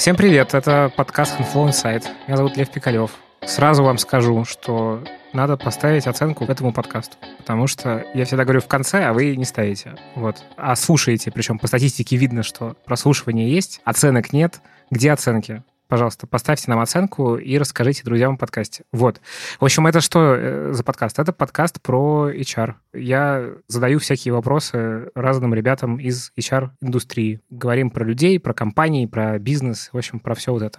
Всем 0.00 0.16
привет, 0.16 0.54
это 0.54 0.90
подкаст 0.96 1.38
Inflow 1.38 1.68
Insight. 1.68 2.06
Меня 2.26 2.38
зовут 2.38 2.56
Лев 2.56 2.70
Пикалев. 2.70 3.10
Сразу 3.44 3.84
вам 3.84 3.98
скажу, 3.98 4.46
что 4.46 5.04
надо 5.34 5.58
поставить 5.58 6.06
оценку 6.06 6.46
этому 6.46 6.72
подкасту, 6.72 7.18
потому 7.36 7.66
что 7.66 8.06
я 8.14 8.24
всегда 8.24 8.44
говорю 8.44 8.62
в 8.62 8.66
конце, 8.66 9.04
а 9.04 9.12
вы 9.12 9.36
не 9.36 9.44
ставите. 9.44 9.96
Вот. 10.14 10.42
А 10.56 10.74
слушаете, 10.74 11.30
причем 11.30 11.58
по 11.58 11.66
статистике 11.66 12.16
видно, 12.16 12.42
что 12.42 12.76
прослушивание 12.86 13.52
есть, 13.52 13.82
оценок 13.84 14.32
нет. 14.32 14.62
Где 14.90 15.12
оценки? 15.12 15.62
Пожалуйста, 15.90 16.26
поставьте 16.26 16.70
нам 16.70 16.78
оценку 16.78 17.36
и 17.36 17.58
расскажите 17.58 18.04
друзьям 18.04 18.34
о 18.34 18.36
подкасте. 18.38 18.84
Вот. 18.92 19.20
В 19.58 19.64
общем, 19.64 19.86
это 19.88 20.00
что 20.00 20.36
э, 20.36 20.72
за 20.72 20.84
подкаст? 20.84 21.18
Это 21.18 21.32
подкаст 21.32 21.82
про 21.82 22.30
HR. 22.30 22.74
Я 22.94 23.50
задаю 23.66 23.98
всякие 23.98 24.32
вопросы 24.32 25.10
разным 25.16 25.52
ребятам 25.52 25.98
из 25.98 26.32
HR-индустрии. 26.38 27.40
Говорим 27.50 27.90
про 27.90 28.04
людей, 28.04 28.38
про 28.38 28.54
компании, 28.54 29.06
про 29.06 29.38
бизнес, 29.40 29.90
в 29.92 29.98
общем, 29.98 30.20
про 30.20 30.34
все 30.34 30.52
вот 30.52 30.62
это. 30.62 30.78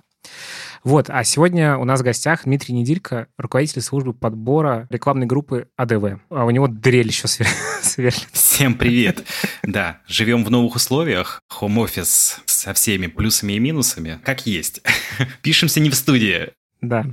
Вот, 0.83 1.09
а 1.09 1.23
сегодня 1.23 1.77
у 1.77 1.85
нас 1.85 1.99
в 1.99 2.03
гостях 2.03 2.45
Дмитрий 2.45 2.73
Неделько, 2.73 3.27
руководитель 3.37 3.81
службы 3.81 4.13
подбора 4.13 4.87
рекламной 4.89 5.27
группы 5.27 5.67
АДВ. 5.77 6.21
А 6.29 6.45
у 6.45 6.49
него 6.49 6.67
дрель 6.67 7.07
еще 7.07 7.27
сверлит. 7.81 8.27
Всем 8.31 8.73
привет. 8.73 9.23
Да, 9.61 9.99
живем 10.07 10.43
в 10.43 10.49
новых 10.49 10.75
условиях. 10.75 11.41
Хом-офис 11.49 12.41
со 12.45 12.73
всеми 12.73 13.07
плюсами 13.07 13.53
и 13.53 13.59
минусами, 13.59 14.19
как 14.23 14.47
есть. 14.47 14.81
Пишемся 15.43 15.79
не 15.79 15.91
в 15.91 15.95
студии. 15.95 16.49
Да, 16.81 17.05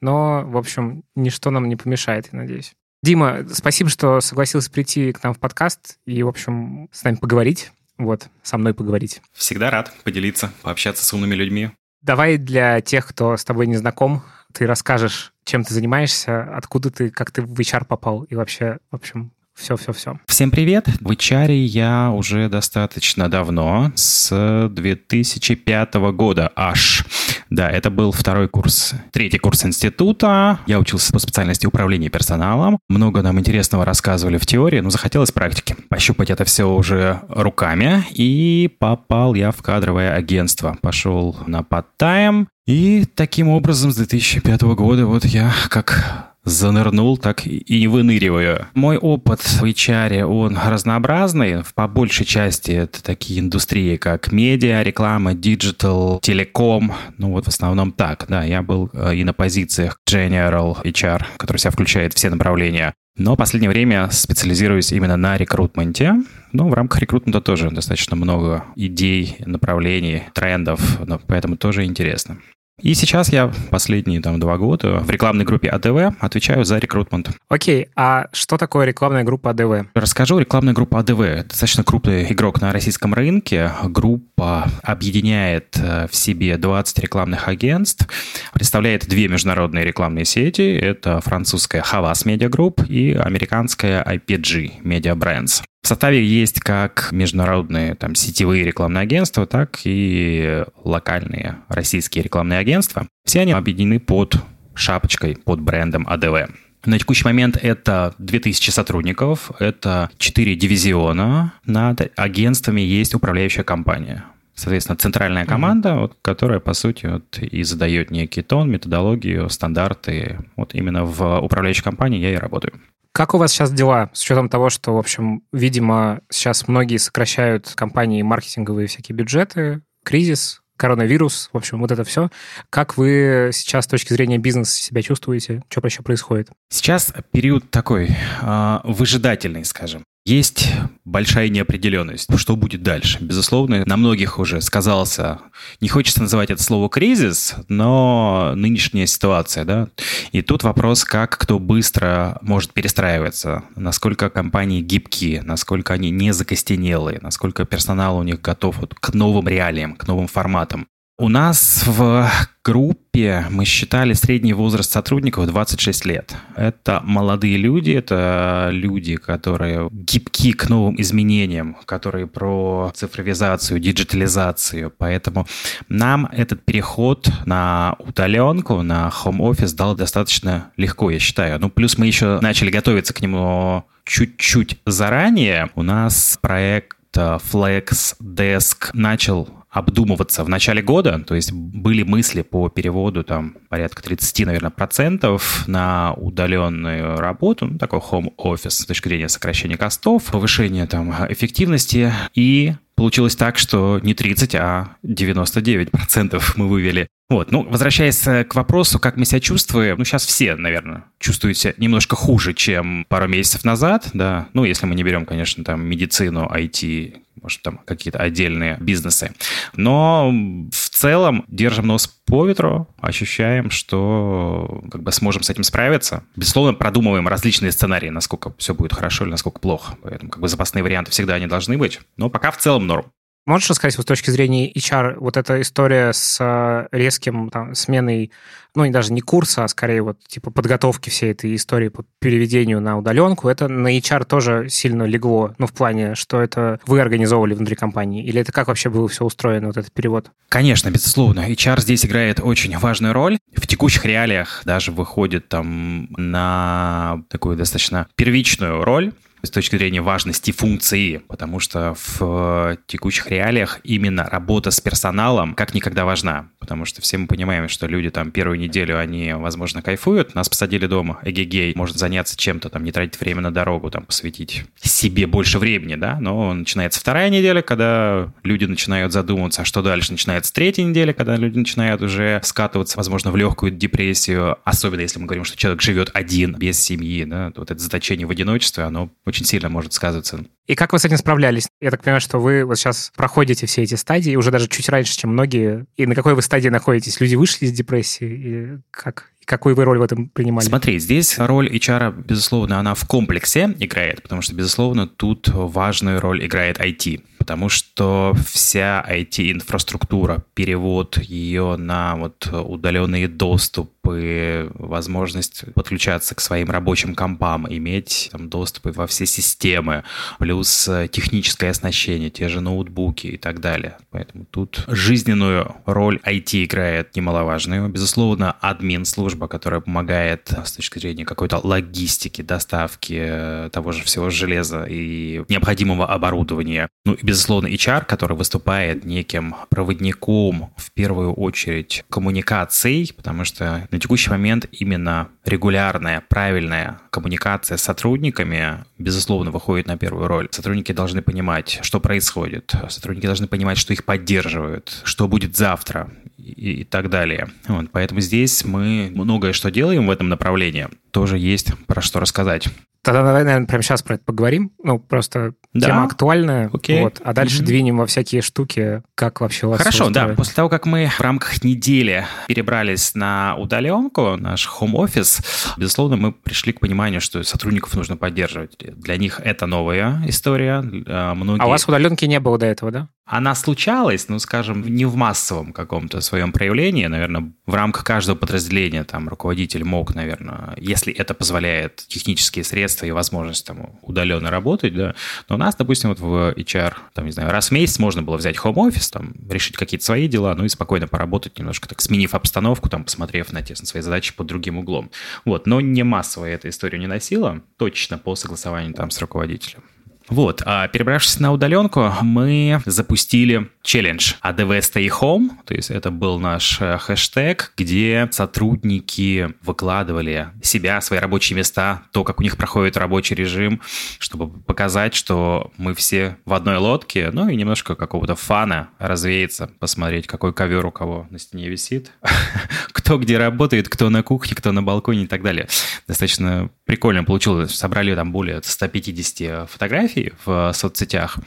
но, 0.00 0.44
в 0.46 0.56
общем, 0.56 1.02
ничто 1.16 1.50
нам 1.50 1.68
не 1.68 1.74
помешает, 1.74 2.28
я 2.32 2.38
надеюсь. 2.38 2.74
Дима, 3.02 3.44
спасибо, 3.52 3.90
что 3.90 4.20
согласился 4.20 4.70
прийти 4.70 5.12
к 5.12 5.22
нам 5.22 5.34
в 5.34 5.40
подкаст 5.40 5.98
и, 6.06 6.22
в 6.22 6.28
общем, 6.28 6.88
с 6.92 7.02
нами 7.02 7.16
поговорить. 7.16 7.72
Вот, 7.98 8.28
со 8.42 8.56
мной 8.56 8.74
поговорить. 8.74 9.20
Всегда 9.32 9.70
рад 9.70 9.92
поделиться, 10.04 10.52
пообщаться 10.62 11.04
с 11.04 11.12
умными 11.12 11.34
людьми. 11.34 11.70
Давай 12.06 12.38
для 12.38 12.80
тех, 12.80 13.04
кто 13.04 13.36
с 13.36 13.44
тобой 13.44 13.66
не 13.66 13.74
знаком, 13.74 14.22
ты 14.52 14.64
расскажешь, 14.64 15.32
чем 15.44 15.64
ты 15.64 15.74
занимаешься, 15.74 16.44
откуда 16.54 16.92
ты, 16.92 17.10
как 17.10 17.32
ты 17.32 17.42
в 17.42 17.52
HR 17.58 17.84
попал 17.84 18.22
и 18.22 18.36
вообще, 18.36 18.78
в 18.92 18.94
общем, 18.94 19.32
все-все-все. 19.56 20.20
Всем 20.26 20.52
привет! 20.52 20.86
В 21.00 21.10
HR 21.10 21.52
я 21.52 22.12
уже 22.12 22.48
достаточно 22.48 23.28
давно, 23.28 23.90
с 23.96 24.68
2005 24.70 25.94
года 26.12 26.52
аж. 26.54 27.04
Да, 27.50 27.70
это 27.70 27.90
был 27.90 28.12
второй 28.12 28.48
курс, 28.48 28.94
третий 29.12 29.38
курс 29.38 29.64
института. 29.64 30.58
Я 30.66 30.78
учился 30.78 31.12
по 31.12 31.18
специальности 31.18 31.66
управления 31.66 32.08
персоналом. 32.08 32.78
Много 32.88 33.22
нам 33.22 33.38
интересного 33.38 33.84
рассказывали 33.84 34.38
в 34.38 34.46
теории, 34.46 34.80
но 34.80 34.90
захотелось 34.90 35.30
практики. 35.30 35.76
Пощупать 35.88 36.30
это 36.30 36.44
все 36.44 36.68
уже 36.68 37.20
руками. 37.28 38.04
И 38.10 38.70
попал 38.78 39.34
я 39.34 39.52
в 39.52 39.62
кадровое 39.62 40.14
агентство. 40.14 40.76
Пошел 40.80 41.36
на 41.46 41.60
part-time. 41.60 42.46
И 42.66 43.04
таким 43.14 43.48
образом 43.48 43.92
с 43.92 43.96
2005 43.96 44.62
года 44.62 45.06
вот 45.06 45.24
я 45.24 45.52
как 45.68 46.34
занырнул, 46.46 47.18
так 47.18 47.42
и 47.44 47.86
выныриваю. 47.88 48.66
Мой 48.74 48.96
опыт 48.96 49.40
в 49.40 49.64
HR, 49.64 50.22
он 50.22 50.56
разнообразный. 50.56 51.62
По 51.74 51.86
большей 51.88 52.24
части 52.24 52.70
это 52.70 53.02
такие 53.02 53.40
индустрии, 53.40 53.96
как 53.96 54.32
медиа, 54.32 54.82
реклама, 54.82 55.34
диджитал, 55.34 56.20
телеком. 56.20 56.94
Ну 57.18 57.32
вот 57.32 57.44
в 57.44 57.48
основном 57.48 57.92
так, 57.92 58.24
да. 58.28 58.44
Я 58.44 58.62
был 58.62 58.88
э, 58.92 59.16
и 59.16 59.24
на 59.24 59.34
позициях 59.34 59.98
General 60.08 60.80
HR, 60.82 61.24
который 61.36 61.58
себя 61.58 61.72
включает 61.72 62.14
все 62.14 62.30
направления. 62.30 62.94
Но 63.18 63.34
в 63.34 63.36
последнее 63.36 63.70
время 63.70 64.08
специализируюсь 64.10 64.92
именно 64.92 65.16
на 65.16 65.36
рекрутменте. 65.36 66.14
Но 66.52 66.68
в 66.68 66.74
рамках 66.74 67.00
рекрутмента 67.00 67.40
тоже 67.40 67.70
достаточно 67.70 68.14
много 68.14 68.64
идей, 68.76 69.36
направлений, 69.40 70.24
трендов, 70.34 70.80
поэтому 71.26 71.56
тоже 71.56 71.84
интересно. 71.84 72.38
И 72.82 72.92
сейчас 72.92 73.32
я 73.32 73.50
последние 73.70 74.20
там 74.20 74.38
два 74.38 74.58
года 74.58 74.98
в 74.98 75.08
рекламной 75.08 75.46
группе 75.46 75.68
АДВ 75.68 76.14
отвечаю 76.20 76.62
за 76.64 76.76
рекрутмент. 76.76 77.30
Окей, 77.48 77.88
а 77.96 78.26
что 78.32 78.58
такое 78.58 78.84
рекламная 78.84 79.24
группа 79.24 79.50
АДВ? 79.50 79.88
Расскажу. 79.94 80.38
Рекламная 80.38 80.74
группа 80.74 80.98
АДВ 80.98 81.48
достаточно 81.48 81.84
крупный 81.84 82.30
игрок 82.30 82.60
на 82.60 82.72
российском 82.72 83.14
рынке. 83.14 83.72
Группа 83.84 84.68
объединяет 84.82 85.78
э, 85.78 86.06
в 86.10 86.14
себе 86.14 86.58
20 86.58 86.98
рекламных 86.98 87.48
агентств, 87.48 88.06
представляет 88.52 89.08
две 89.08 89.28
международные 89.28 89.84
рекламные 89.84 90.26
сети. 90.26 90.76
Это 90.76 91.22
французская 91.22 91.82
Havas 91.82 92.26
Media 92.26 92.50
Group 92.50 92.86
и 92.86 93.14
американская 93.14 94.04
IPG 94.04 94.82
Media 94.82 95.14
Brands. 95.14 95.62
В 95.86 95.88
составе 95.88 96.26
есть 96.26 96.58
как 96.58 97.10
международные 97.12 97.94
там, 97.94 98.16
сетевые 98.16 98.64
рекламные 98.64 99.02
агентства, 99.02 99.46
так 99.46 99.78
и 99.84 100.64
локальные 100.82 101.58
российские 101.68 102.24
рекламные 102.24 102.58
агентства. 102.58 103.06
Все 103.24 103.42
они 103.42 103.52
объединены 103.52 104.00
под 104.00 104.34
шапочкой, 104.74 105.36
под 105.36 105.60
брендом 105.60 106.04
АДВ. 106.08 106.50
На 106.86 106.98
текущий 106.98 107.24
момент 107.24 107.56
это 107.62 108.16
2000 108.18 108.70
сотрудников, 108.70 109.52
это 109.60 110.10
4 110.18 110.56
дивизиона. 110.56 111.52
Над 111.64 112.10
агентствами 112.16 112.80
есть 112.80 113.14
управляющая 113.14 113.62
компания. 113.62 114.24
Соответственно, 114.56 114.96
центральная 114.96 115.44
команда, 115.44 115.90
mm-hmm. 115.90 116.00
вот, 116.00 116.16
которая, 116.20 116.58
по 116.58 116.72
сути, 116.72 117.06
вот, 117.06 117.38
и 117.38 117.62
задает 117.62 118.10
некий 118.10 118.42
тон, 118.42 118.68
методологию, 118.72 119.48
стандарты. 119.50 120.38
Вот 120.56 120.74
именно 120.74 121.04
в 121.04 121.38
управляющей 121.38 121.84
компании 121.84 122.18
я 122.18 122.32
и 122.32 122.36
работаю. 122.36 122.72
Как 123.16 123.32
у 123.32 123.38
вас 123.38 123.50
сейчас 123.50 123.72
дела, 123.72 124.10
с 124.12 124.20
учетом 124.20 124.50
того, 124.50 124.68
что, 124.68 124.92
в 124.94 124.98
общем, 124.98 125.42
видимо, 125.50 126.20
сейчас 126.28 126.68
многие 126.68 126.98
сокращают 126.98 127.72
компании 127.74 128.20
маркетинговые 128.20 128.88
всякие 128.88 129.16
бюджеты, 129.16 129.80
кризис, 130.04 130.60
коронавирус, 130.76 131.48
в 131.50 131.56
общем, 131.56 131.80
вот 131.80 131.90
это 131.90 132.04
все. 132.04 132.28
Как 132.68 132.98
вы 132.98 133.52
сейчас 133.54 133.86
с 133.86 133.88
точки 133.88 134.12
зрения 134.12 134.36
бизнеса 134.36 134.76
себя 134.76 135.00
чувствуете? 135.00 135.62
Что 135.70 135.80
вообще 135.80 136.02
происходит? 136.02 136.50
Сейчас 136.68 137.10
период 137.30 137.70
такой 137.70 138.10
э, 138.42 138.78
выжидательный, 138.84 139.64
скажем. 139.64 140.04
Есть 140.26 140.72
большая 141.04 141.48
неопределенность, 141.50 142.36
что 142.36 142.56
будет 142.56 142.82
дальше. 142.82 143.18
Безусловно, 143.20 143.84
на 143.86 143.96
многих 143.96 144.40
уже 144.40 144.60
сказался, 144.60 145.38
не 145.80 145.88
хочется 145.88 146.20
называть 146.20 146.50
это 146.50 146.60
слово 146.60 146.88
кризис, 146.88 147.54
но 147.68 148.52
нынешняя 148.56 149.06
ситуация, 149.06 149.64
да. 149.64 149.88
И 150.32 150.42
тут 150.42 150.64
вопрос, 150.64 151.04
как 151.04 151.38
кто 151.38 151.60
быстро 151.60 152.38
может 152.42 152.72
перестраиваться, 152.72 153.62
насколько 153.76 154.28
компании 154.28 154.80
гибкие, 154.80 155.42
насколько 155.42 155.94
они 155.94 156.10
не 156.10 156.32
закостенелые, 156.32 157.20
насколько 157.22 157.64
персонал 157.64 158.18
у 158.18 158.24
них 158.24 158.40
готов 158.40 158.78
вот 158.78 158.94
к 158.94 159.14
новым 159.14 159.46
реалиям, 159.46 159.94
к 159.94 160.08
новым 160.08 160.26
форматам. 160.26 160.88
У 161.18 161.30
нас 161.30 161.84
в 161.86 162.30
группе 162.62 163.46
мы 163.48 163.64
считали 163.64 164.12
средний 164.12 164.52
возраст 164.52 164.92
сотрудников 164.92 165.46
26 165.46 166.04
лет. 166.04 166.36
Это 166.56 167.00
молодые 167.02 167.56
люди, 167.56 167.92
это 167.92 168.68
люди, 168.70 169.16
которые 169.16 169.88
гибки 169.90 170.52
к 170.52 170.68
новым 170.68 171.00
изменениям, 171.00 171.78
которые 171.86 172.26
про 172.26 172.92
цифровизацию, 172.94 173.80
диджитализацию. 173.80 174.92
Поэтому 174.98 175.46
нам 175.88 176.26
этот 176.26 176.62
переход 176.66 177.30
на 177.46 177.96
удаленку, 177.98 178.82
на 178.82 179.08
home-офис 179.08 179.72
дал 179.72 179.94
достаточно 179.94 180.70
легко, 180.76 181.08
я 181.08 181.18
считаю. 181.18 181.58
Ну, 181.58 181.70
плюс 181.70 181.96
мы 181.96 182.06
еще 182.06 182.40
начали 182.42 182.68
готовиться 182.68 183.14
к 183.14 183.22
нему 183.22 183.84
чуть-чуть 184.04 184.80
заранее. 184.84 185.70
У 185.76 185.82
нас 185.82 186.38
проект 186.42 186.98
Flex 187.14 188.16
Desk 188.20 188.90
начал 188.92 189.48
обдумываться 189.76 190.42
в 190.42 190.48
начале 190.48 190.80
года, 190.80 191.22
то 191.26 191.34
есть 191.34 191.52
были 191.52 192.02
мысли 192.02 192.40
по 192.40 192.70
переводу 192.70 193.22
там 193.24 193.56
порядка 193.68 194.02
30, 194.02 194.46
наверное, 194.46 194.70
процентов 194.70 195.68
на 195.68 196.14
удаленную 196.14 197.18
работу, 197.18 197.66
ну, 197.66 197.78
такой 197.78 197.98
home 197.98 198.32
office 198.38 198.70
с 198.70 198.86
точки 198.86 199.08
зрения 199.08 199.28
сокращения 199.28 199.76
костов, 199.76 200.24
повышения 200.32 200.86
там 200.86 201.10
эффективности 201.28 202.10
и 202.34 202.74
Получилось 202.96 203.36
так, 203.36 203.58
что 203.58 204.00
не 204.02 204.14
30, 204.14 204.54
а 204.54 204.96
99% 205.04 206.42
мы 206.56 206.66
вывели. 206.66 207.08
Вот, 207.28 207.50
ну, 207.50 207.64
возвращаясь 207.68 208.22
к 208.22 208.54
вопросу, 208.54 209.00
как 209.00 209.16
мы 209.16 209.24
себя 209.24 209.40
чувствуем, 209.40 209.98
ну, 209.98 210.04
сейчас 210.04 210.24
все, 210.24 210.54
наверное, 210.54 211.04
чувствуют 211.18 211.58
себя 211.58 211.74
немножко 211.76 212.14
хуже, 212.14 212.54
чем 212.54 213.04
пару 213.08 213.26
месяцев 213.26 213.64
назад, 213.64 214.10
да, 214.14 214.46
ну, 214.52 214.64
если 214.64 214.86
мы 214.86 214.94
не 214.94 215.02
берем, 215.02 215.26
конечно, 215.26 215.64
там, 215.64 215.84
медицину, 215.84 216.48
IT, 216.48 217.22
может, 217.42 217.62
там 217.62 217.80
какие-то 217.84 218.18
отдельные 218.18 218.76
бизнесы. 218.80 219.32
Но 219.74 220.30
в 220.72 220.88
целом 220.90 221.44
держим 221.48 221.88
нос 221.88 222.06
по 222.06 222.46
ветру, 222.46 222.88
ощущаем, 223.00 223.70
что 223.70 224.82
как 224.90 225.02
бы 225.02 225.12
сможем 225.12 225.42
с 225.42 225.50
этим 225.50 225.62
справиться. 225.62 226.24
Безусловно, 226.34 226.74
продумываем 226.74 227.28
различные 227.28 227.72
сценарии, 227.72 228.08
насколько 228.08 228.54
все 228.58 228.74
будет 228.74 228.94
хорошо 228.94 229.24
или 229.24 229.32
насколько 229.32 229.60
плохо. 229.60 229.96
Поэтому 230.02 230.30
как 230.30 230.40
бы 230.40 230.48
запасные 230.48 230.82
варианты 230.82 231.10
всегда 231.10 231.34
они 231.34 231.46
должны 231.46 231.76
быть. 231.76 232.00
Но 232.16 232.30
пока 232.30 232.50
в 232.50 232.58
целом 232.58 232.86
норм. 232.86 233.12
Можешь 233.46 233.70
рассказать 233.70 233.96
вот 233.96 234.02
с 234.02 234.06
точки 234.06 234.30
зрения 234.30 234.68
HR, 234.72 235.18
вот 235.20 235.36
эта 235.36 235.60
история 235.62 236.12
с 236.12 236.38
э, 236.40 236.88
резким 236.90 237.48
там, 237.48 237.76
сменой, 237.76 238.32
ну, 238.74 238.84
и 238.84 238.90
даже 238.90 239.12
не 239.12 239.20
курса, 239.20 239.62
а 239.62 239.68
скорее 239.68 240.02
вот 240.02 240.18
типа 240.26 240.50
подготовки 240.50 241.10
всей 241.10 241.30
этой 241.30 241.54
истории 241.54 241.88
по 241.88 242.04
переведению 242.18 242.80
на 242.80 242.98
удаленку, 242.98 243.48
это 243.48 243.68
на 243.68 243.96
HR 243.96 244.24
тоже 244.24 244.66
сильно 244.68 245.04
легло, 245.04 245.54
ну, 245.58 245.68
в 245.68 245.72
плане, 245.72 246.16
что 246.16 246.42
это 246.42 246.80
вы 246.86 247.00
организовывали 247.00 247.54
внутри 247.54 247.76
компании, 247.76 248.24
или 248.24 248.40
это 248.40 248.50
как 248.50 248.66
вообще 248.66 248.90
было 248.90 249.06
все 249.06 249.24
устроено, 249.24 249.68
вот 249.68 249.76
этот 249.76 249.92
перевод? 249.92 250.32
Конечно, 250.48 250.90
безусловно. 250.90 251.48
HR 251.48 251.80
здесь 251.80 252.04
играет 252.04 252.40
очень 252.40 252.76
важную 252.76 253.14
роль. 253.14 253.38
В 253.54 253.68
текущих 253.68 254.04
реалиях 254.04 254.62
даже 254.64 254.90
выходит 254.90 255.48
там 255.48 256.08
на 256.16 257.22
такую 257.28 257.56
достаточно 257.56 258.08
первичную 258.16 258.82
роль 258.82 259.12
с 259.46 259.50
точки 259.50 259.76
зрения 259.76 260.00
важности 260.00 260.50
функции, 260.50 261.18
потому 261.28 261.60
что 261.60 261.96
в 262.18 262.76
текущих 262.86 263.28
реалиях 263.28 263.80
именно 263.84 264.24
работа 264.24 264.70
с 264.70 264.80
персоналом 264.80 265.54
как 265.54 265.74
никогда 265.74 266.04
важна, 266.04 266.48
потому 266.58 266.84
что 266.84 267.02
все 267.02 267.18
мы 267.18 267.26
понимаем, 267.26 267.68
что 267.68 267.86
люди 267.86 268.10
там 268.10 268.30
первую 268.30 268.58
неделю, 268.58 268.98
они, 268.98 269.32
возможно, 269.34 269.82
кайфуют, 269.82 270.34
нас 270.34 270.48
посадили 270.48 270.86
дома, 270.86 271.18
эгегей, 271.22 271.72
может 271.74 271.96
заняться 271.96 272.36
чем-то, 272.36 272.68
там, 272.68 272.84
не 272.84 272.92
тратить 272.92 273.20
время 273.20 273.40
на 273.40 273.52
дорогу, 273.52 273.90
там, 273.90 274.04
посвятить 274.04 274.64
себе 274.80 275.26
больше 275.26 275.58
времени, 275.58 275.94
да, 275.94 276.18
но 276.20 276.52
начинается 276.54 277.00
вторая 277.00 277.28
неделя, 277.30 277.62
когда 277.62 278.32
люди 278.42 278.64
начинают 278.64 279.12
задумываться, 279.12 279.62
а 279.62 279.64
что 279.64 279.82
дальше, 279.82 280.12
начинается 280.12 280.52
третья 280.52 280.82
неделя, 280.82 281.12
когда 281.12 281.36
люди 281.36 281.58
начинают 281.58 282.02
уже 282.02 282.40
скатываться, 282.42 282.96
возможно, 282.96 283.30
в 283.30 283.36
легкую 283.36 283.72
депрессию, 283.72 284.56
особенно 284.64 285.00
если 285.00 285.18
мы 285.18 285.26
говорим, 285.26 285.44
что 285.44 285.56
человек 285.56 285.82
живет 285.82 286.10
один, 286.14 286.54
без 286.54 286.80
семьи, 286.80 287.24
да, 287.24 287.52
вот 287.54 287.70
это 287.70 287.80
заточение 287.80 288.26
в 288.26 288.30
одиночестве, 288.30 288.84
оно 288.84 289.10
очень 289.24 289.35
сильно 289.44 289.68
может 289.68 289.92
сказываться. 289.92 290.44
И 290.66 290.74
как 290.74 290.92
вы 290.92 290.98
с 290.98 291.04
этим 291.04 291.16
справлялись? 291.16 291.68
Я 291.80 291.90
так 291.90 292.02
понимаю, 292.02 292.20
что 292.20 292.38
вы 292.38 292.64
вот 292.64 292.76
сейчас 292.76 293.12
проходите 293.16 293.66
все 293.66 293.82
эти 293.82 293.94
стадии, 293.94 294.36
уже 294.36 294.50
даже 294.50 294.68
чуть 294.68 294.88
раньше, 294.88 295.16
чем 295.16 295.30
многие. 295.30 295.86
И 295.96 296.06
на 296.06 296.14
какой 296.14 296.34
вы 296.34 296.42
стадии 296.42 296.68
находитесь? 296.68 297.20
Люди 297.20 297.36
вышли 297.36 297.66
из 297.66 297.72
депрессии? 297.72 298.26
И 298.26 298.78
как? 298.90 299.30
Какую 299.44 299.76
вы 299.76 299.84
роль 299.84 299.98
в 299.98 300.02
этом 300.02 300.28
принимали? 300.28 300.66
Смотри, 300.66 300.98
здесь 300.98 301.38
роль 301.38 301.68
HR, 301.68 302.24
безусловно, 302.24 302.80
она 302.80 302.94
в 302.94 303.06
комплексе 303.06 303.74
играет, 303.78 304.22
потому 304.22 304.42
что, 304.42 304.54
безусловно, 304.54 305.06
тут 305.06 305.48
важную 305.48 306.20
роль 306.20 306.44
играет 306.44 306.80
IT, 306.80 307.22
потому 307.46 307.68
что 307.68 308.34
вся 308.44 309.06
IT-инфраструктура, 309.08 310.42
перевод 310.54 311.18
ее 311.18 311.76
на 311.76 312.16
вот 312.16 312.48
удаленный 312.52 313.28
доступ, 313.28 313.92
и 314.08 314.68
возможность 314.74 315.64
подключаться 315.74 316.34
к 316.34 316.40
своим 316.40 316.70
рабочим 316.70 317.14
компам, 317.14 317.66
иметь 317.68 318.28
там, 318.30 318.48
доступы 318.48 318.92
во 318.92 319.06
все 319.06 319.26
системы, 319.26 320.04
плюс 320.38 320.88
техническое 321.10 321.70
оснащение, 321.70 322.30
те 322.30 322.48
же 322.48 322.60
ноутбуки 322.60 323.26
и 323.26 323.36
так 323.36 323.60
далее. 323.60 323.96
Поэтому 324.10 324.44
тут 324.44 324.84
жизненную 324.86 325.74
роль 325.86 326.20
IT 326.24 326.64
играет 326.64 327.16
немаловажную. 327.16 327.88
Безусловно, 327.88 328.52
админ 328.60 329.04
служба 329.04 329.36
служба, 329.36 329.48
которая 329.48 329.80
помогает 329.80 330.50
с 330.64 330.72
точки 330.72 330.98
зрения 330.98 331.24
какой-то 331.24 331.60
логистики, 331.62 332.42
доставки 332.42 333.18
э, 333.18 333.70
того 333.72 333.92
же 333.92 334.02
всего 334.02 334.30
железа 334.30 334.84
и 334.88 335.42
необходимого 335.48 336.06
оборудования. 336.06 336.88
Ну 337.04 337.14
и, 337.14 337.24
безусловно, 337.36 337.66
HR, 337.66 338.06
который 338.06 338.34
выступает 338.34 339.04
неким 339.04 339.54
проводником, 339.68 340.70
в 340.74 340.90
первую 340.92 341.34
очередь, 341.34 342.02
коммуникаций, 342.08 343.12
потому 343.14 343.44
что 343.44 343.86
на 343.90 344.00
текущий 344.00 344.30
момент 344.30 344.66
именно 344.72 345.28
регулярная, 345.44 346.22
правильная 346.26 346.98
коммуникация 347.10 347.76
с 347.76 347.82
сотрудниками, 347.82 348.86
безусловно, 348.96 349.50
выходит 349.50 349.86
на 349.86 349.98
первую 349.98 350.28
роль. 350.28 350.48
Сотрудники 350.50 350.92
должны 350.92 351.20
понимать, 351.20 351.78
что 351.82 352.00
происходит. 352.00 352.74
Сотрудники 352.88 353.26
должны 353.26 353.48
понимать, 353.48 353.76
что 353.76 353.92
их 353.92 354.06
поддерживают, 354.06 355.02
что 355.04 355.28
будет 355.28 355.56
завтра 355.56 356.08
и, 356.38 356.80
и 356.80 356.84
так 356.84 357.10
далее. 357.10 357.48
Вот, 357.68 357.90
поэтому 357.92 358.22
здесь 358.22 358.64
мы 358.64 359.10
многое 359.12 359.52
что 359.52 359.70
делаем 359.70 360.06
в 360.06 360.10
этом 360.10 360.30
направлении. 360.30 360.88
Тоже 361.10 361.36
есть 361.36 361.74
про 361.86 362.00
что 362.00 362.18
рассказать. 362.18 362.68
Тогда 363.06 363.22
наверное, 363.22 363.64
прямо 363.66 363.82
сейчас 363.84 364.02
про 364.02 364.16
это 364.16 364.24
поговорим. 364.24 364.72
Ну, 364.82 364.98
просто 364.98 365.54
да. 365.72 365.86
тема 365.86 366.04
актуальная. 366.04 366.68
Окей. 366.72 367.02
Вот, 367.02 367.20
а 367.24 367.32
дальше 367.32 367.62
mm-hmm. 367.62 367.66
двинем 367.66 367.98
во 367.98 368.06
всякие 368.06 368.42
штуки, 368.42 369.02
как 369.14 369.40
вообще 369.40 369.68
у 369.68 369.70
вас 369.70 369.78
Хорошо, 369.78 370.10
да. 370.10 370.26
После 370.30 370.54
того, 370.54 370.68
как 370.68 370.86
мы 370.86 371.08
в 371.16 371.20
рамках 371.20 371.62
недели 371.62 372.26
перебрались 372.48 373.14
на 373.14 373.54
удаленку, 373.56 374.36
наш 374.36 374.68
home-офис, 374.68 375.40
безусловно, 375.76 376.16
мы 376.16 376.32
пришли 376.32 376.72
к 376.72 376.80
пониманию, 376.80 377.20
что 377.20 377.44
сотрудников 377.44 377.94
нужно 377.94 378.16
поддерживать. 378.16 378.76
Для 378.80 379.16
них 379.16 379.40
это 379.44 379.66
новая 379.66 380.24
история. 380.26 380.80
Многие... 380.80 381.62
А 381.62 381.66
у 381.66 381.68
вас 381.68 381.86
удаленки 381.86 382.24
не 382.24 382.40
было 382.40 382.58
до 382.58 382.66
этого, 382.66 382.90
да? 382.90 383.08
Она 383.28 383.56
случалась, 383.56 384.28
ну, 384.28 384.38
скажем, 384.38 384.82
не 384.82 385.04
в 385.04 385.16
массовом 385.16 385.72
каком-то 385.72 386.20
своем 386.20 386.52
проявлении. 386.52 387.06
Наверное, 387.06 387.52
в 387.66 387.74
рамках 387.74 388.04
каждого 388.04 388.36
подразделения 388.36 389.02
там 389.02 389.28
руководитель 389.28 389.82
мог, 389.82 390.14
наверное, 390.14 390.74
если 390.76 391.12
это 391.12 391.34
позволяет 391.34 391.96
технические 392.06 392.62
средства 392.62 393.04
и 393.04 393.10
возможность 393.10 393.66
там 393.66 393.98
удаленно 394.02 394.48
работать, 394.48 394.94
да. 394.94 395.16
Но 395.48 395.56
у 395.56 395.58
нас, 395.58 395.74
допустим, 395.74 396.10
вот 396.10 396.20
в 396.20 396.52
HR, 396.56 396.94
там, 397.14 397.26
не 397.26 397.32
знаю, 397.32 397.50
раз 397.50 397.70
в 397.70 397.72
месяц 397.72 397.98
можно 397.98 398.22
было 398.22 398.36
взять 398.36 398.58
home 398.58 398.76
офис 398.76 399.10
там, 399.10 399.34
решить 399.50 399.76
какие-то 399.76 400.04
свои 400.04 400.28
дела, 400.28 400.54
ну 400.54 400.64
и 400.64 400.68
спокойно 400.68 401.08
поработать 401.08 401.58
немножко, 401.58 401.88
так 401.88 402.00
сменив 402.00 402.32
обстановку, 402.32 402.88
там, 402.88 403.02
посмотрев 403.02 403.52
на 403.52 403.60
те 403.60 403.74
на 403.76 403.86
свои 403.86 404.02
задачи 404.02 404.36
под 404.36 404.46
другим 404.46 404.78
углом. 404.78 405.10
Вот, 405.44 405.66
но 405.66 405.80
не 405.80 406.04
массовая 406.04 406.54
эта 406.54 406.68
история 406.68 407.00
не 407.00 407.08
носила, 407.08 407.60
точно 407.76 408.18
по 408.18 408.36
согласованию 408.36 408.94
там 408.94 409.10
с 409.10 409.18
руководителем. 409.20 409.82
Вот, 410.28 410.62
а 410.64 410.88
перебравшись 410.88 411.38
на 411.38 411.52
удаленку, 411.52 412.12
мы 412.22 412.80
запустили 412.84 413.70
челлендж 413.82 414.34
ADV 414.42 414.80
Stay 414.80 415.08
Home, 415.20 415.50
то 415.64 415.74
есть 415.74 415.90
это 415.90 416.10
был 416.10 416.40
наш 416.40 416.80
э, 416.80 416.98
хэштег, 416.98 417.72
где 417.76 418.28
сотрудники 418.32 419.54
выкладывали 419.62 420.48
себя, 420.62 421.00
свои 421.00 421.20
рабочие 421.20 421.56
места, 421.56 422.02
то, 422.10 422.24
как 422.24 422.40
у 422.40 422.42
них 422.42 422.56
проходит 422.56 422.96
рабочий 422.96 423.36
режим, 423.36 423.80
чтобы 424.18 424.48
показать, 424.48 425.14
что 425.14 425.70
мы 425.76 425.94
все 425.94 426.36
в 426.44 426.54
одной 426.54 426.78
лодке, 426.78 427.30
ну 427.32 427.48
и 427.48 427.54
немножко 427.54 427.94
какого-то 427.94 428.34
фана 428.34 428.88
развеяться, 428.98 429.70
посмотреть, 429.78 430.26
какой 430.26 430.52
ковер 430.52 430.86
у 430.86 430.90
кого 430.90 431.28
на 431.30 431.38
стене 431.38 431.68
висит, 431.68 432.10
кто 433.06 433.18
где 433.18 433.38
работает, 433.38 433.88
кто 433.88 434.10
на 434.10 434.24
кухне, 434.24 434.56
кто 434.56 434.72
на 434.72 434.82
балконе 434.82 435.22
и 435.22 435.26
так 435.28 435.40
далее. 435.40 435.68
Достаточно 436.08 436.70
прикольно 436.86 437.22
получилось. 437.22 437.72
Собрали 437.72 438.12
там 438.16 438.32
более 438.32 438.60
150 438.64 439.70
фотографий 439.70 440.32
в 440.44 440.72
соцсетях 440.74 441.38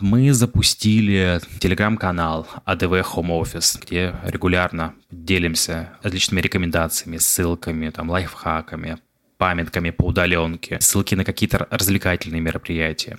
мы 0.00 0.32
запустили 0.32 1.40
телеграм-канал 1.60 2.48
ADV 2.66 3.04
Home 3.14 3.40
Office, 3.40 3.78
где 3.80 4.16
регулярно 4.24 4.94
делимся 5.12 5.90
различными 6.02 6.40
рекомендациями, 6.40 7.18
ссылками, 7.18 7.88
там, 7.90 8.10
лайфхаками, 8.10 8.98
памятками 9.42 9.90
по 9.90 10.06
удаленке, 10.06 10.78
ссылки 10.80 11.14
на 11.14 11.24
какие-то 11.24 11.68
развлекательные 11.70 12.40
мероприятия. 12.40 13.18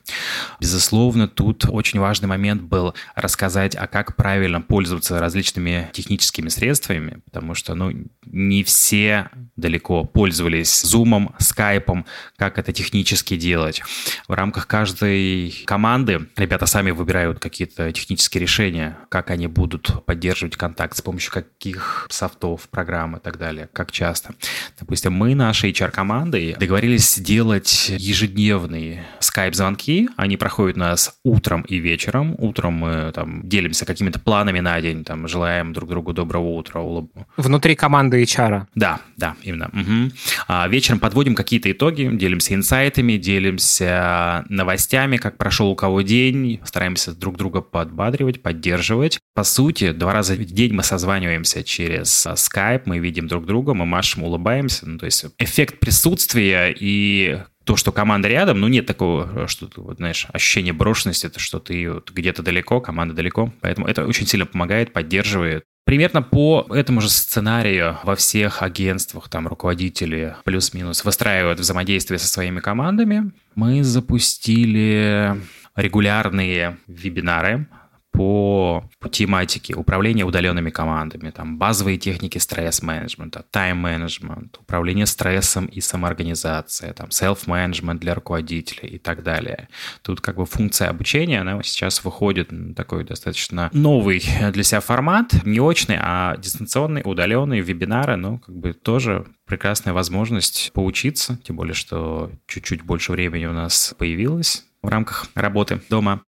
Безусловно, 0.64 1.28
тут 1.28 1.66
очень 1.68 2.00
важный 2.00 2.30
момент 2.30 2.62
был 2.62 2.96
рассказать, 3.16 3.76
а 3.76 3.86
как 3.86 4.16
правильно 4.16 4.62
пользоваться 4.62 5.20
различными 5.20 5.90
техническими 5.92 6.48
средствами, 6.48 7.20
потому 7.26 7.54
что, 7.54 7.76
ну, 7.76 7.92
не 8.26 8.64
все 8.64 9.30
далеко 9.58 10.06
пользовались 10.06 10.86
Zoom, 10.86 11.34
Skype, 11.38 12.06
как 12.38 12.58
это 12.58 12.72
технически 12.72 13.36
делать. 13.36 13.82
В 14.30 14.34
рамках 14.34 14.68
каждой 14.68 15.54
команды 15.66 16.30
ребята 16.38 16.66
сами 16.66 16.92
выбирают 16.92 17.40
какие-то 17.40 17.92
технические 17.92 18.40
решения, 18.40 18.98
как 19.10 19.32
они 19.32 19.48
будут 19.48 20.06
поддерживать 20.06 20.56
контакт, 20.56 20.96
с 20.96 21.02
помощью 21.02 21.34
каких 21.34 22.08
софтов, 22.10 22.70
программ 22.70 23.18
и 23.18 23.20
так 23.20 23.38
далее, 23.38 23.70
как 23.74 23.92
часто. 23.92 24.34
Допустим, 24.80 25.12
мы, 25.12 25.36
наша 25.36 25.68
HR-команда, 25.68 26.14
командой 26.14 26.56
договорились 26.60 27.16
сделать 27.16 27.90
ежедневные 27.90 29.04
скайп-звонки. 29.20 30.10
Они 30.16 30.38
проходят 30.38 30.53
у 30.60 30.74
нас 30.76 31.20
утром 31.24 31.62
и 31.62 31.78
вечером. 31.78 32.36
Утром 32.38 32.74
мы 32.74 33.12
там 33.14 33.48
делимся 33.48 33.86
какими-то 33.86 34.20
планами 34.20 34.60
на 34.60 34.80
день, 34.82 35.04
там 35.04 35.28
желаем 35.28 35.74
друг 35.74 35.90
другу 35.90 36.14
доброго 36.14 36.50
утра. 36.50 36.82
Улыб... 36.82 37.12
Внутри 37.38 37.76
команды 37.76 38.22
HR. 38.24 38.68
Да, 38.76 39.00
да, 39.18 39.36
именно. 39.44 39.70
Угу. 39.74 40.12
А 40.48 40.68
вечером 40.68 41.00
подводим 41.00 41.36
какие-то 41.36 41.72
итоги, 41.72 42.10
делимся 42.14 42.54
инсайтами, 42.54 43.18
делимся 43.18 44.46
новостями, 44.50 45.18
как 45.18 45.38
прошел 45.38 45.70
у 45.70 45.76
кого 45.76 46.02
день, 46.02 46.60
стараемся 46.64 47.14
друг 47.14 47.38
друга 47.38 47.62
подбадривать, 47.62 48.42
поддерживать. 48.42 49.20
По 49.34 49.44
сути, 49.44 49.92
два 49.92 50.14
раза 50.14 50.36
в 50.36 50.46
день 50.46 50.74
мы 50.74 50.84
созваниваемся 50.84 51.64
через 51.64 52.26
Skype, 52.26 52.84
мы 52.86 53.00
видим 53.00 53.28
друг 53.28 53.46
друга, 53.46 53.74
мы 53.74 53.86
машем, 53.86 54.24
улыбаемся. 54.24 54.88
Ну, 54.88 54.98
то 54.98 55.06
есть 55.06 55.26
эффект 55.38 55.80
присутствия 55.80 56.76
и 56.78 57.40
то, 57.64 57.76
что 57.76 57.92
команда 57.92 58.28
рядом, 58.28 58.60
ну, 58.60 58.68
нет 58.68 58.86
такого, 58.86 59.48
что, 59.48 59.70
вот, 59.78 59.98
знаешь, 59.98 60.28
ощущение 60.34 60.74
брошенности, 60.74 61.28
это 61.28 61.40
что 61.40 61.60
ты 61.60 61.92
вот 61.92 62.12
где-то 62.12 62.44
далеко, 62.44 62.82
команда 62.82 63.14
далеко. 63.14 63.54
Поэтому 63.62 63.88
это 63.88 64.06
очень 64.06 64.28
сильно 64.28 64.46
помогает, 64.46 64.94
поддерживает. 64.94 65.64
Примерно 65.86 66.22
по 66.22 66.66
этому 66.70 67.02
же 67.02 67.10
сценарию 67.10 67.98
во 68.04 68.16
всех 68.16 68.62
агентствах 68.62 69.28
там 69.30 69.48
руководители 69.48 70.36
плюс-минус 70.46 71.04
выстраивают 71.04 71.60
взаимодействие 71.60 72.20
со 72.20 72.28
своими 72.28 72.62
командами. 72.62 73.32
Мы 73.56 73.84
запустили 73.84 75.42
регулярные 75.76 76.78
вебинары 76.88 77.68
по, 78.14 78.84
тематике 79.12 79.76
управления 79.76 80.24
удаленными 80.24 80.70
командами, 80.70 81.30
там 81.32 81.58
базовые 81.58 81.98
техники 81.98 82.38
стресс-менеджмента, 82.38 83.44
тайм-менеджмент, 83.52 84.58
управление 84.60 85.06
стрессом 85.06 85.66
и 85.66 85.82
самоорганизация, 85.82 86.94
там 86.94 87.10
self-менеджмент 87.10 88.00
для 88.00 88.16
руководителей 88.16 88.90
и 88.90 88.98
так 89.00 89.24
далее. 89.24 89.68
Тут 90.04 90.22
как 90.22 90.38
бы 90.38 90.46
функция 90.46 90.90
обучения, 90.90 91.42
она 91.42 91.62
сейчас 91.64 92.04
выходит 92.04 92.52
на 92.52 92.74
такой 92.74 93.04
достаточно 93.04 93.70
новый 93.74 94.24
для 94.52 94.64
себя 94.64 94.80
формат, 94.80 95.34
не 95.46 95.60
очный, 95.60 95.98
а 96.00 96.38
дистанционный, 96.38 97.02
удаленный, 97.04 97.62
вебинары, 97.62 98.16
ну, 98.16 98.40
как 98.40 98.56
бы 98.56 98.74
тоже 98.74 99.26
прекрасная 99.46 99.94
возможность 99.94 100.72
поучиться, 100.74 101.38
тем 101.44 101.56
более, 101.56 101.74
что 101.74 102.32
чуть-чуть 102.48 102.84
больше 102.84 103.12
времени 103.12 103.46
у 103.46 103.54
нас 103.54 103.94
появилось 103.98 104.66
в 104.82 104.88
рамках 104.88 105.28
работы 105.36 105.82
дома. 105.90 106.22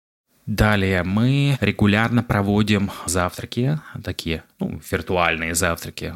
Далее 0.45 1.03
мы 1.03 1.57
регулярно 1.61 2.21
проводим 2.21 2.91
завтраки, 3.05 3.79
такие, 4.03 4.43
ну, 4.63 4.81
виртуальные 4.91 5.55
завтраки. 5.55 6.13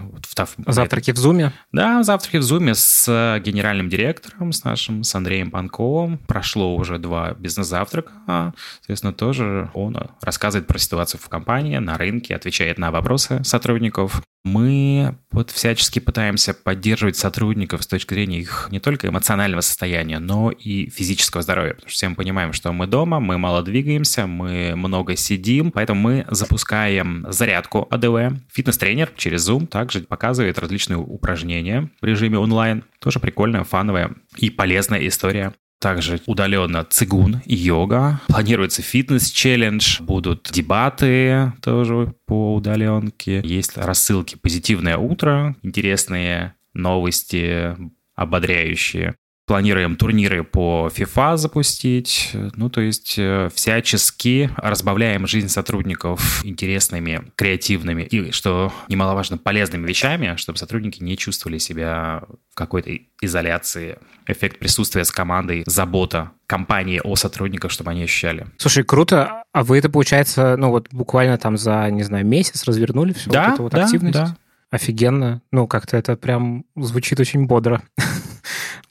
Завтраки 0.65 1.11
в 1.11 1.17
Зуме? 1.17 1.53
Да, 1.71 2.03
завтраки 2.03 2.37
в 2.37 2.43
Зуме 2.43 2.75
с 2.75 3.41
генеральным 3.43 3.89
директором, 3.89 4.51
с 4.51 4.63
нашим, 4.63 5.03
с 5.03 5.13
Андреем 5.15 5.51
Панковым. 5.51 6.17
Прошло 6.19 6.75
уже 6.75 6.97
два 6.97 7.33
бизнес-завтрака. 7.33 8.53
Соответственно, 8.79 9.13
тоже 9.13 9.69
он 9.73 9.97
рассказывает 10.21 10.67
про 10.67 10.77
ситуацию 10.79 11.19
в 11.23 11.29
компании, 11.29 11.77
на 11.77 11.97
рынке, 11.97 12.35
отвечает 12.35 12.77
на 12.77 12.91
вопросы 12.91 13.43
сотрудников. 13.43 14.21
Мы 14.45 15.17
вот 15.31 15.51
всячески 15.51 15.99
пытаемся 15.99 16.53
поддерживать 16.53 17.17
сотрудников 17.17 17.83
с 17.83 17.87
точки 17.87 18.13
зрения 18.13 18.39
их 18.39 18.69
не 18.71 18.79
только 18.79 19.09
эмоционального 19.09 19.59
состояния, 19.59 20.19
но 20.19 20.51
и 20.51 20.89
физического 20.89 21.43
здоровья. 21.43 21.73
Потому 21.73 21.89
что 21.89 21.97
все 21.97 22.07
мы 22.09 22.15
понимаем, 22.15 22.53
что 22.53 22.71
мы 22.71 22.87
дома, 22.87 23.19
мы 23.19 23.37
мало 23.37 23.61
двигаемся, 23.61 24.25
мы 24.25 24.73
много 24.77 25.17
сидим, 25.17 25.71
поэтому 25.71 25.99
мы 25.99 26.25
запускаем 26.29 27.25
зарядку 27.29 27.87
АДВ. 27.91 28.36
Фитнес-тренер 28.51 29.11
через 29.15 29.47
Zoom 29.49 29.67
также 29.67 30.01
показывает 30.01 30.59
различные 30.59 30.97
упражнения 30.97 31.89
в 32.01 32.05
режиме 32.05 32.37
онлайн. 32.39 32.83
Тоже 32.99 33.19
прикольная, 33.19 33.63
фановая 33.63 34.15
и 34.37 34.49
полезная 34.49 35.07
история. 35.07 35.53
Также 35.79 36.19
удаленно 36.25 36.83
цигун 36.85 37.41
и 37.45 37.55
йога. 37.55 38.19
Планируется 38.27 38.81
фитнес-челлендж. 38.81 40.01
Будут 40.01 40.49
дебаты 40.51 41.53
тоже 41.61 42.15
по 42.25 42.55
удаленке. 42.55 43.41
Есть 43.43 43.77
рассылки 43.77 44.37
«Позитивное 44.41 44.97
утро», 44.97 45.55
интересные 45.61 46.55
новости, 46.73 47.75
ободряющие. 48.15 49.15
Планируем 49.47 49.95
турниры 49.95 50.43
по 50.43 50.91
FIFA 50.93 51.37
запустить. 51.37 52.31
Ну, 52.55 52.69
то 52.69 52.81
есть 52.81 53.15
э, 53.17 53.49
всячески 53.55 54.51
разбавляем 54.57 55.25
жизнь 55.25 55.47
сотрудников 55.47 56.43
интересными, 56.43 57.31
креативными 57.37 58.03
и, 58.03 58.31
что 58.31 58.73
немаловажно, 58.89 59.37
полезными 59.37 59.87
вещами, 59.87 60.35
чтобы 60.35 60.59
сотрудники 60.59 61.01
не 61.01 61.17
чувствовали 61.17 61.59
себя 61.59 62.23
в 62.51 62.55
какой-то 62.55 62.91
изоляции. 63.21 63.97
Эффект 64.25 64.59
присутствия 64.59 65.05
с 65.05 65.11
командой, 65.11 65.63
забота 65.65 66.31
компании 66.45 66.99
о 67.01 67.15
сотрудниках, 67.15 67.71
чтобы 67.71 67.91
они 67.91 68.03
ощущали. 68.03 68.47
Слушай, 68.57 68.83
круто. 68.83 69.43
А 69.53 69.63
вы 69.63 69.77
это, 69.77 69.89
получается, 69.89 70.57
ну 70.57 70.71
вот 70.71 70.89
буквально 70.91 71.37
там 71.37 71.57
за, 71.57 71.89
не 71.89 72.03
знаю, 72.03 72.25
месяц 72.25 72.65
развернули 72.65 73.13
всю 73.13 73.29
да, 73.29 73.45
вот 73.45 73.53
эту 73.53 73.63
вот 73.63 73.71
да, 73.71 73.85
активность? 73.85 74.19
Да, 74.19 74.35
Офигенно. 74.69 75.41
Ну, 75.51 75.65
как-то 75.65 75.95
это 75.95 76.17
прям 76.17 76.65
звучит 76.75 77.21
очень 77.21 77.45
бодро 77.45 77.81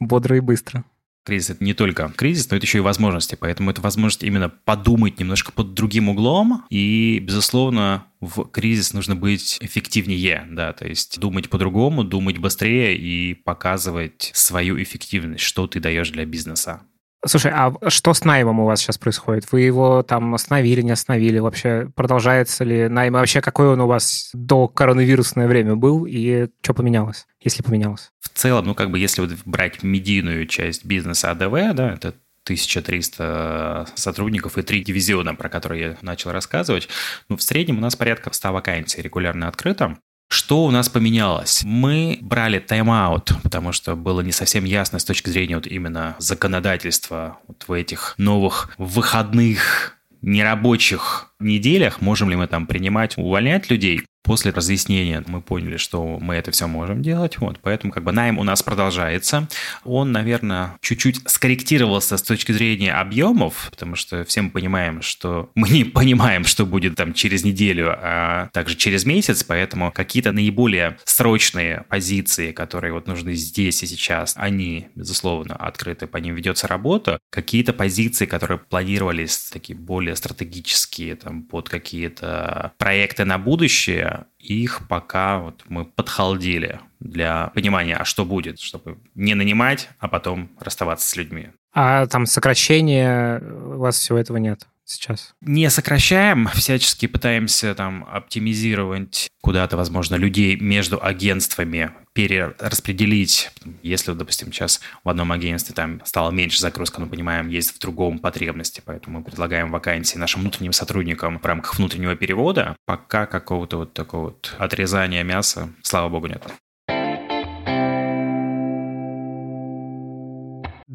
бодро 0.01 0.37
и 0.37 0.41
быстро. 0.41 0.85
Кризис— 1.27 1.51
это 1.51 1.65
не 1.65 1.75
только 1.75 2.09
кризис, 2.17 2.49
но 2.51 2.57
это 2.57 2.67
еще 2.67 2.79
и 2.79 2.83
возможности. 2.83 3.35
Поэтому 3.35 3.71
это 3.71 3.81
возможность 3.81 4.23
именно 4.23 4.49
подумать 4.49 5.19
немножко 5.19 5.51
под 5.51 5.75
другим 5.75 6.09
углом. 6.09 6.65
И, 6.71 7.19
безусловно, 7.21 8.07
в 8.21 8.45
кризис 8.45 8.93
нужно 8.93 9.17
быть 9.17 9.59
эффективнее, 9.61 10.47
да, 10.53 10.73
то 10.73 10.87
есть 10.87 11.19
думать 11.19 11.51
по-другому, 11.51 12.05
думать 12.05 12.39
быстрее 12.39 12.97
и 12.97 13.35
показывать 13.35 14.31
свою 14.35 14.81
эффективность, 14.81 15.43
что 15.43 15.67
ты 15.67 15.81
даешь 15.81 16.11
для 16.11 16.25
бизнеса. 16.25 16.83
Слушай, 17.27 17.53
а 17.55 17.73
что 17.89 18.15
с 18.15 18.25
наймом 18.25 18.61
у 18.61 18.67
вас 18.67 18.81
сейчас 18.81 18.99
происходит? 18.99 19.51
Вы 19.53 19.63
его 19.63 20.03
там 20.03 20.35
остановили, 20.35 20.83
не 20.83 20.93
остановили? 20.93 21.39
Вообще 21.39 21.91
продолжается 21.95 22.65
ли 22.65 22.89
найм? 22.89 23.15
Вообще 23.15 23.41
какой 23.41 23.69
он 23.69 23.81
у 23.81 23.87
вас 23.87 24.31
до 24.33 24.69
коронавирусное 24.69 25.49
время 25.49 25.77
был 25.77 26.07
и 26.07 26.49
что 26.63 26.75
поменялось, 26.75 27.27
если 27.41 27.63
поменялось? 27.63 28.11
В 28.21 28.29
целом, 28.29 28.67
ну 28.67 28.75
как 28.75 28.91
бы 28.91 28.99
если 28.99 29.21
вот 29.23 29.31
брать 29.45 29.83
медийную 29.83 30.47
часть 30.47 30.85
бизнеса 30.85 31.31
АДВ, 31.31 31.75
да, 31.75 31.93
это 31.95 32.15
1300 32.47 33.89
сотрудников 33.97 34.57
и 34.57 34.63
три 34.63 34.85
дивизиона, 34.85 35.35
про 35.35 35.49
которые 35.49 35.83
я 35.83 35.97
начал 36.03 36.31
рассказывать. 36.31 36.89
Ну, 37.29 37.37
в 37.37 37.43
среднем 37.43 37.79
у 37.79 37.81
нас 37.81 37.97
порядка 37.97 38.33
100 38.33 38.53
вакансий 38.53 39.03
регулярно 39.03 39.49
открыто. 39.49 39.99
Что 40.29 40.65
у 40.65 40.71
нас 40.71 40.89
поменялось? 40.89 41.63
Мы 41.65 42.19
брали 42.21 42.59
тайм-аут, 42.59 43.33
потому 43.43 43.73
что 43.73 43.95
было 43.95 44.21
не 44.21 44.33
совсем 44.33 44.65
ясно 44.65 44.99
с 44.99 45.05
точки 45.05 45.31
зрения 45.31 45.55
вот 45.57 45.67
именно 45.67 46.17
законодательства 46.19 47.39
вот 47.47 47.65
в 47.67 47.73
этих 47.73 48.15
новых 48.19 48.75
выходных 48.77 49.97
нерабочих 50.23 51.33
неделях, 51.41 52.01
можем 52.01 52.31
ли 52.31 52.37
мы 52.37 52.47
там 52.47 52.67
принимать, 52.67 53.17
увольнять 53.19 53.71
людей. 53.71 54.03
После 54.27 54.51
разъяснения 54.51 55.23
мы 55.29 55.41
поняли, 55.41 55.77
что 55.77 56.19
мы 56.19 56.35
это 56.35 56.51
все 56.51 56.67
можем 56.67 57.01
делать, 57.01 57.39
вот, 57.39 57.61
поэтому 57.63 57.93
как 57.93 58.03
бы 58.03 58.11
найм 58.11 58.41
у 58.41 58.43
нас 58.43 58.61
продолжается. 58.61 59.47
Он, 59.85 60.11
наверное, 60.11 60.75
чуть-чуть 60.81 61.21
скорректировался 61.27 62.17
с 62.17 62.23
точки 62.23 62.51
зрения 62.51 62.93
объемов, 62.95 63.69
потому 63.71 63.95
что 63.95 64.25
все 64.25 64.43
мы 64.43 64.51
понимаем, 64.51 65.01
что 65.01 65.51
мы 65.55 65.69
не 65.69 65.85
понимаем, 65.85 66.45
что 66.45 66.67
будет 66.67 66.97
там 66.97 67.15
через 67.15 67.45
неделю, 67.45 67.97
а 67.97 68.49
также 68.53 68.75
через 68.75 69.05
месяц, 69.05 69.45
поэтому 69.45 69.93
какие-то 69.93 70.33
наиболее 70.33 70.97
срочные 71.05 71.85
позиции, 71.89 72.51
которые 72.51 72.93
вот 72.95 73.07
нужны 73.07 73.35
здесь 73.35 73.85
и 73.85 73.87
сейчас, 73.87 74.33
они, 74.37 74.89
безусловно, 74.97 75.55
открыты, 75.55 76.09
по 76.09 76.17
ним 76.17 76.35
ведется 76.35 76.67
работа. 76.67 77.21
Какие-то 77.31 77.73
позиции, 77.73 78.27
которые 78.27 78.59
планировались 78.59 79.51
такие 79.53 79.79
более 79.79 80.17
стратегические, 80.17 81.15
там, 81.27 81.43
под 81.43 81.69
какие-то 81.69 82.73
проекты 82.79 83.25
на 83.25 83.37
будущее, 83.37 84.27
их 84.39 84.87
пока 84.89 85.41
вот 85.41 85.65
мы 85.69 85.85
подхалдили 85.85 86.79
для 87.01 87.49
понимания, 87.49 87.97
а 87.97 88.05
что 88.05 88.25
будет, 88.25 88.61
чтобы 88.61 88.99
не 89.17 89.35
нанимать, 89.35 89.89
а 89.99 90.07
потом 90.07 90.51
расставаться 90.61 91.09
с 91.09 91.17
людьми. 91.17 91.49
А 91.75 92.07
там 92.07 92.27
сокращения 92.27 93.41
у 93.41 93.79
вас 93.79 93.99
всего 93.99 94.19
этого 94.19 94.37
нет? 94.37 94.69
Сейчас? 94.87 95.35
Не 95.41 95.69
сокращаем, 95.71 96.49
всячески 96.55 97.07
пытаемся 97.07 97.75
там 97.75 98.07
оптимизировать 98.11 99.29
куда-то, 99.43 99.77
возможно, 99.77 100.17
людей 100.17 100.57
между 100.57 101.03
агентствами, 101.03 101.93
перераспределить. 102.13 103.51
Если, 103.83 104.13
допустим, 104.13 104.53
сейчас 104.53 104.81
в 105.05 105.09
одном 105.09 105.33
агентстве 105.33 105.75
там 105.75 106.01
стало 106.05 106.31
меньше 106.31 106.61
загрузка, 106.61 107.01
но 107.01 107.07
понимаем, 107.07 107.49
есть 107.49 107.73
в 107.73 107.79
другом 107.79 108.19
потребности, 108.19 108.83
поэтому 108.85 109.19
мы 109.19 109.25
предлагаем 109.25 109.71
вакансии 109.71 110.19
нашим 110.19 110.41
внутренним 110.41 110.73
сотрудникам 110.73 111.39
в 111.39 111.45
рамках 111.45 111.79
внутреннего 111.79 112.17
перевода. 112.17 112.77
Пока 112.87 113.27
какого-то 113.27 113.77
вот 113.77 113.93
такого 113.93 114.27
вот 114.27 114.55
отрезания 114.59 115.23
мяса, 115.23 115.69
слава 115.83 116.09
богу, 116.09 116.27
нет. 116.27 116.43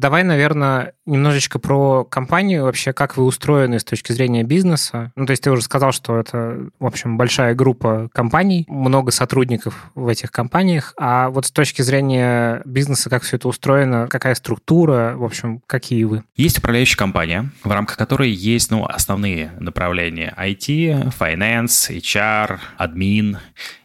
Давай, 0.02 0.24
наверное, 0.24 0.94
немножечко 1.06 1.60
про 1.60 2.04
компанию, 2.04 2.64
вообще, 2.64 2.92
как 2.92 3.16
вы 3.16 3.22
устроены 3.22 3.78
с 3.78 3.84
точки 3.84 4.10
зрения 4.10 4.42
бизнеса. 4.42 5.12
Ну, 5.14 5.26
то 5.26 5.30
есть 5.30 5.44
ты 5.44 5.50
уже 5.52 5.62
сказал, 5.62 5.92
что 5.92 6.18
это, 6.18 6.58
в 6.80 6.86
общем, 6.86 7.16
большая 7.16 7.54
группа 7.54 8.08
компаний, 8.12 8.64
много 8.66 9.12
сотрудников 9.12 9.92
в 9.94 10.08
этих 10.08 10.32
компаниях, 10.32 10.92
а 10.98 11.30
вот 11.30 11.46
с 11.46 11.52
точки 11.52 11.82
зрения 11.82 12.62
бизнеса, 12.64 13.10
как 13.10 13.22
все 13.22 13.36
это 13.36 13.46
устроено, 13.46 14.08
какая 14.10 14.34
структура, 14.34 15.14
в 15.14 15.22
общем, 15.22 15.62
какие 15.68 16.02
вы? 16.02 16.24
Есть 16.34 16.58
управляющая 16.58 16.96
компания, 16.96 17.50
в 17.62 17.70
рамках 17.70 17.96
которой 17.96 18.30
есть, 18.32 18.72
ну, 18.72 18.84
основные 18.84 19.52
направления 19.60 20.34
IT, 20.36 21.12
finance, 21.16 21.96
HR, 21.96 22.58
админ, 22.76 23.38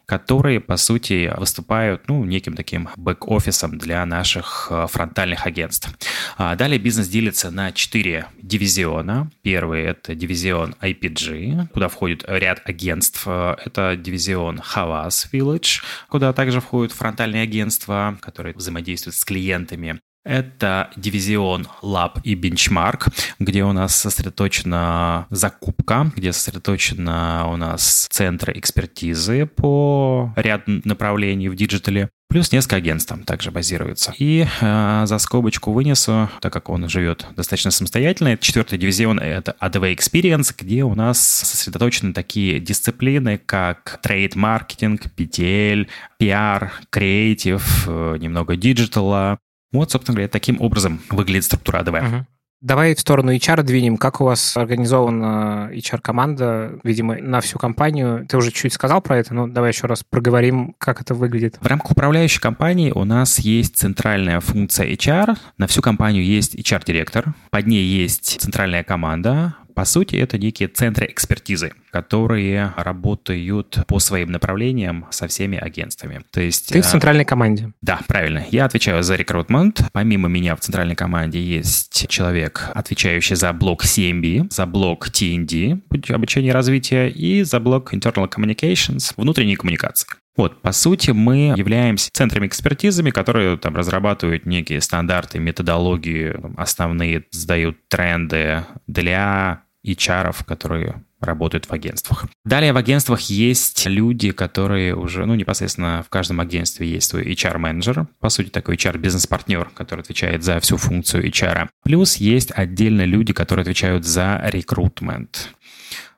которые, 0.07 0.61
по 0.61 0.77
сути, 0.77 1.31
выступают 1.37 2.07
ну, 2.07 2.23
неким 2.23 2.55
таким 2.55 2.89
бэк-офисом 2.95 3.77
для 3.77 4.05
наших 4.05 4.69
э, 4.71 4.87
фронтальных 4.89 5.45
агентств. 5.45 5.89
А 6.37 6.55
далее 6.55 6.79
бизнес 6.79 7.09
делится 7.09 7.51
на 7.51 7.73
четыре 7.73 8.27
дивизиона. 8.41 9.29
Первый– 9.41 9.81
это 9.83 10.15
дивизион 10.15 10.75
IPG, 10.81 11.67
куда 11.73 11.89
входит 11.89 12.23
ряд 12.25 12.61
агентств. 12.63 13.23
Э, 13.25 13.57
это 13.65 13.97
дивизион 13.97 14.59
Havas 14.59 15.27
Village, 15.31 15.83
куда 16.07 16.31
также 16.31 16.61
входят 16.61 16.93
фронтальные 16.93 17.43
агентства, 17.43 18.17
которые 18.21 18.55
взаимодействуют 18.55 19.15
с 19.15 19.25
клиентами. 19.25 19.99
Это 20.27 20.89
дивизион 20.97 21.69
Lab 21.81 22.19
и 22.23 22.35
Benchmark, 22.35 23.13
где 23.39 23.63
у 23.63 23.71
нас 23.71 23.95
сосредоточена 23.95 25.25
закупка, 25.29 26.11
где 26.17 26.33
сосредоточена 26.33 27.47
у 27.49 27.55
нас 27.55 28.07
центры 28.09 28.51
экспертизы 28.57 29.45
по 29.45 30.33
ряд 30.35 30.63
направлений 30.67 31.47
в 31.47 31.55
диджитале. 31.55 32.09
Плюс 32.29 32.51
несколько 32.51 32.75
агентств 32.75 33.07
там 33.07 33.23
также 33.23 33.51
базируются. 33.51 34.13
И 34.17 34.45
э, 34.59 35.03
за 35.05 35.17
скобочку 35.17 35.71
вынесу, 35.71 36.29
так 36.41 36.51
как 36.51 36.67
он 36.69 36.89
живет 36.89 37.25
достаточно 37.37 37.71
самостоятельно, 37.71 38.37
четвертый 38.37 38.77
дивизион— 38.77 39.19
это 39.21 39.55
ADV 39.61 39.95
Experience, 39.95 40.53
где 40.57 40.83
у 40.83 40.93
нас 40.93 41.21
сосредоточены 41.21 42.11
такие 42.11 42.59
дисциплины, 42.59 43.37
как 43.37 44.01
трейд-маркетинг, 44.03 45.03
BTL, 45.15 45.87
PR, 46.19 46.69
креатив, 46.89 47.85
э, 47.87 48.17
немного 48.19 48.57
диджитала, 48.57 49.39
вот, 49.71 49.91
собственно 49.91 50.15
говоря, 50.15 50.29
таким 50.29 50.61
образом 50.61 51.01
выглядит 51.09 51.45
структура 51.45 51.79
АДВ. 51.79 51.93
Угу. 51.93 52.25
Давай 52.59 52.95
в 52.95 52.99
сторону 52.99 53.35
HR 53.35 53.61
двинем. 53.61 53.97
Как 53.97 54.19
у 54.19 54.23
вас 54.23 54.57
организована 54.57 55.69
HR-команда, 55.73 56.79
видимо, 56.83 57.15
на 57.17 57.39
всю 57.39 57.59
компанию? 57.59 58.25
Ты 58.27 58.35
уже 58.35 58.51
чуть 58.51 58.73
сказал 58.73 58.99
про 58.99 59.19
это, 59.19 59.35
но 59.35 59.47
давай 59.47 59.69
еще 59.71 59.85
раз 59.85 60.03
проговорим, 60.03 60.73
как 60.79 60.99
это 60.99 61.13
выглядит. 61.13 61.59
В 61.61 61.67
рамках 61.67 61.91
управляющей 61.91 62.41
компании 62.41 62.89
у 62.89 63.03
нас 63.03 63.37
есть 63.37 63.77
центральная 63.77 64.39
функция 64.39 64.91
HR. 64.91 65.37
На 65.59 65.67
всю 65.67 65.83
компанию 65.83 66.25
есть 66.25 66.55
HR-директор. 66.55 67.35
Под 67.51 67.67
ней 67.67 67.83
есть 67.83 68.41
центральная 68.41 68.83
команда, 68.83 69.53
по 69.77 69.85
сути, 69.85 70.15
это 70.15 70.39
некие 70.39 70.69
центры 70.69 71.05
экспертизы, 71.05 71.71
которые 71.91 72.73
работают 72.77 73.77
по 73.85 73.99
своим 73.99 74.31
направлениям 74.31 75.05
со 75.11 75.27
всеми 75.27 75.55
агентствами. 75.55 76.23
То 76.31 76.41
есть, 76.41 76.69
Ты 76.69 76.81
в 76.81 76.85
э, 76.87 76.89
центральной 76.89 77.25
команде. 77.25 77.73
Да, 77.83 77.99
правильно. 78.07 78.43
Я 78.49 78.65
отвечаю 78.65 79.03
за 79.03 79.15
рекрутмент. 79.15 79.83
Помимо 79.93 80.29
меня 80.29 80.55
в 80.55 80.61
центральной 80.61 80.95
команде 80.95 81.39
есть 81.39 82.07
человек, 82.09 82.71
отвечающий 82.73 83.35
за 83.35 83.53
блок 83.53 83.85
C&B, 83.85 84.51
за 84.51 84.65
блок 84.65 85.09
T&D, 85.09 85.79
обучение 86.11 86.49
и 86.49 86.53
развитие, 86.53 87.11
и 87.11 87.43
за 87.43 87.59
блок 87.59 87.93
Internal 87.93 88.27
Communications, 88.27 89.13
внутренней 89.15 89.57
коммуникации. 89.57 90.07
Вот, 90.37 90.61
по 90.61 90.71
сути, 90.71 91.11
мы 91.11 91.53
являемся 91.55 92.09
центрами 92.13 92.45
экспертизами, 92.45 93.09
которые 93.09 93.57
там 93.57 93.75
разрабатывают 93.75 94.47
некие 94.47 94.81
стандарты, 94.81 95.37
методологии, 95.37 96.35
основные 96.57 97.25
сдают 97.31 97.77
тренды 97.89 98.63
для 98.85 99.63
HR, 99.93 100.35
которые 100.45 101.03
работают 101.19 101.65
в 101.65 101.73
агентствах. 101.73 102.25
Далее 102.45 102.73
в 102.73 102.77
агентствах 102.77 103.21
есть 103.21 103.85
люди, 103.87 104.31
которые 104.31 104.95
уже, 104.95 105.25
ну, 105.25 105.35
непосредственно 105.35 106.03
в 106.03 106.09
каждом 106.09 106.39
агентстве 106.39 106.87
есть 106.87 107.09
свой 107.09 107.23
HR-менеджер, 107.33 108.07
по 108.19 108.29
сути, 108.29 108.49
такой 108.49 108.75
HR-бизнес-партнер, 108.75 109.69
который 109.73 110.01
отвечает 110.01 110.43
за 110.43 110.59
всю 110.59 110.77
функцию 110.77 111.27
HR. 111.27 111.69
Плюс 111.83 112.17
есть 112.17 112.51
отдельно 112.51 113.03
люди, 113.05 113.33
которые 113.33 113.63
отвечают 113.63 114.05
за 114.05 114.41
рекрутмент. 114.45 115.53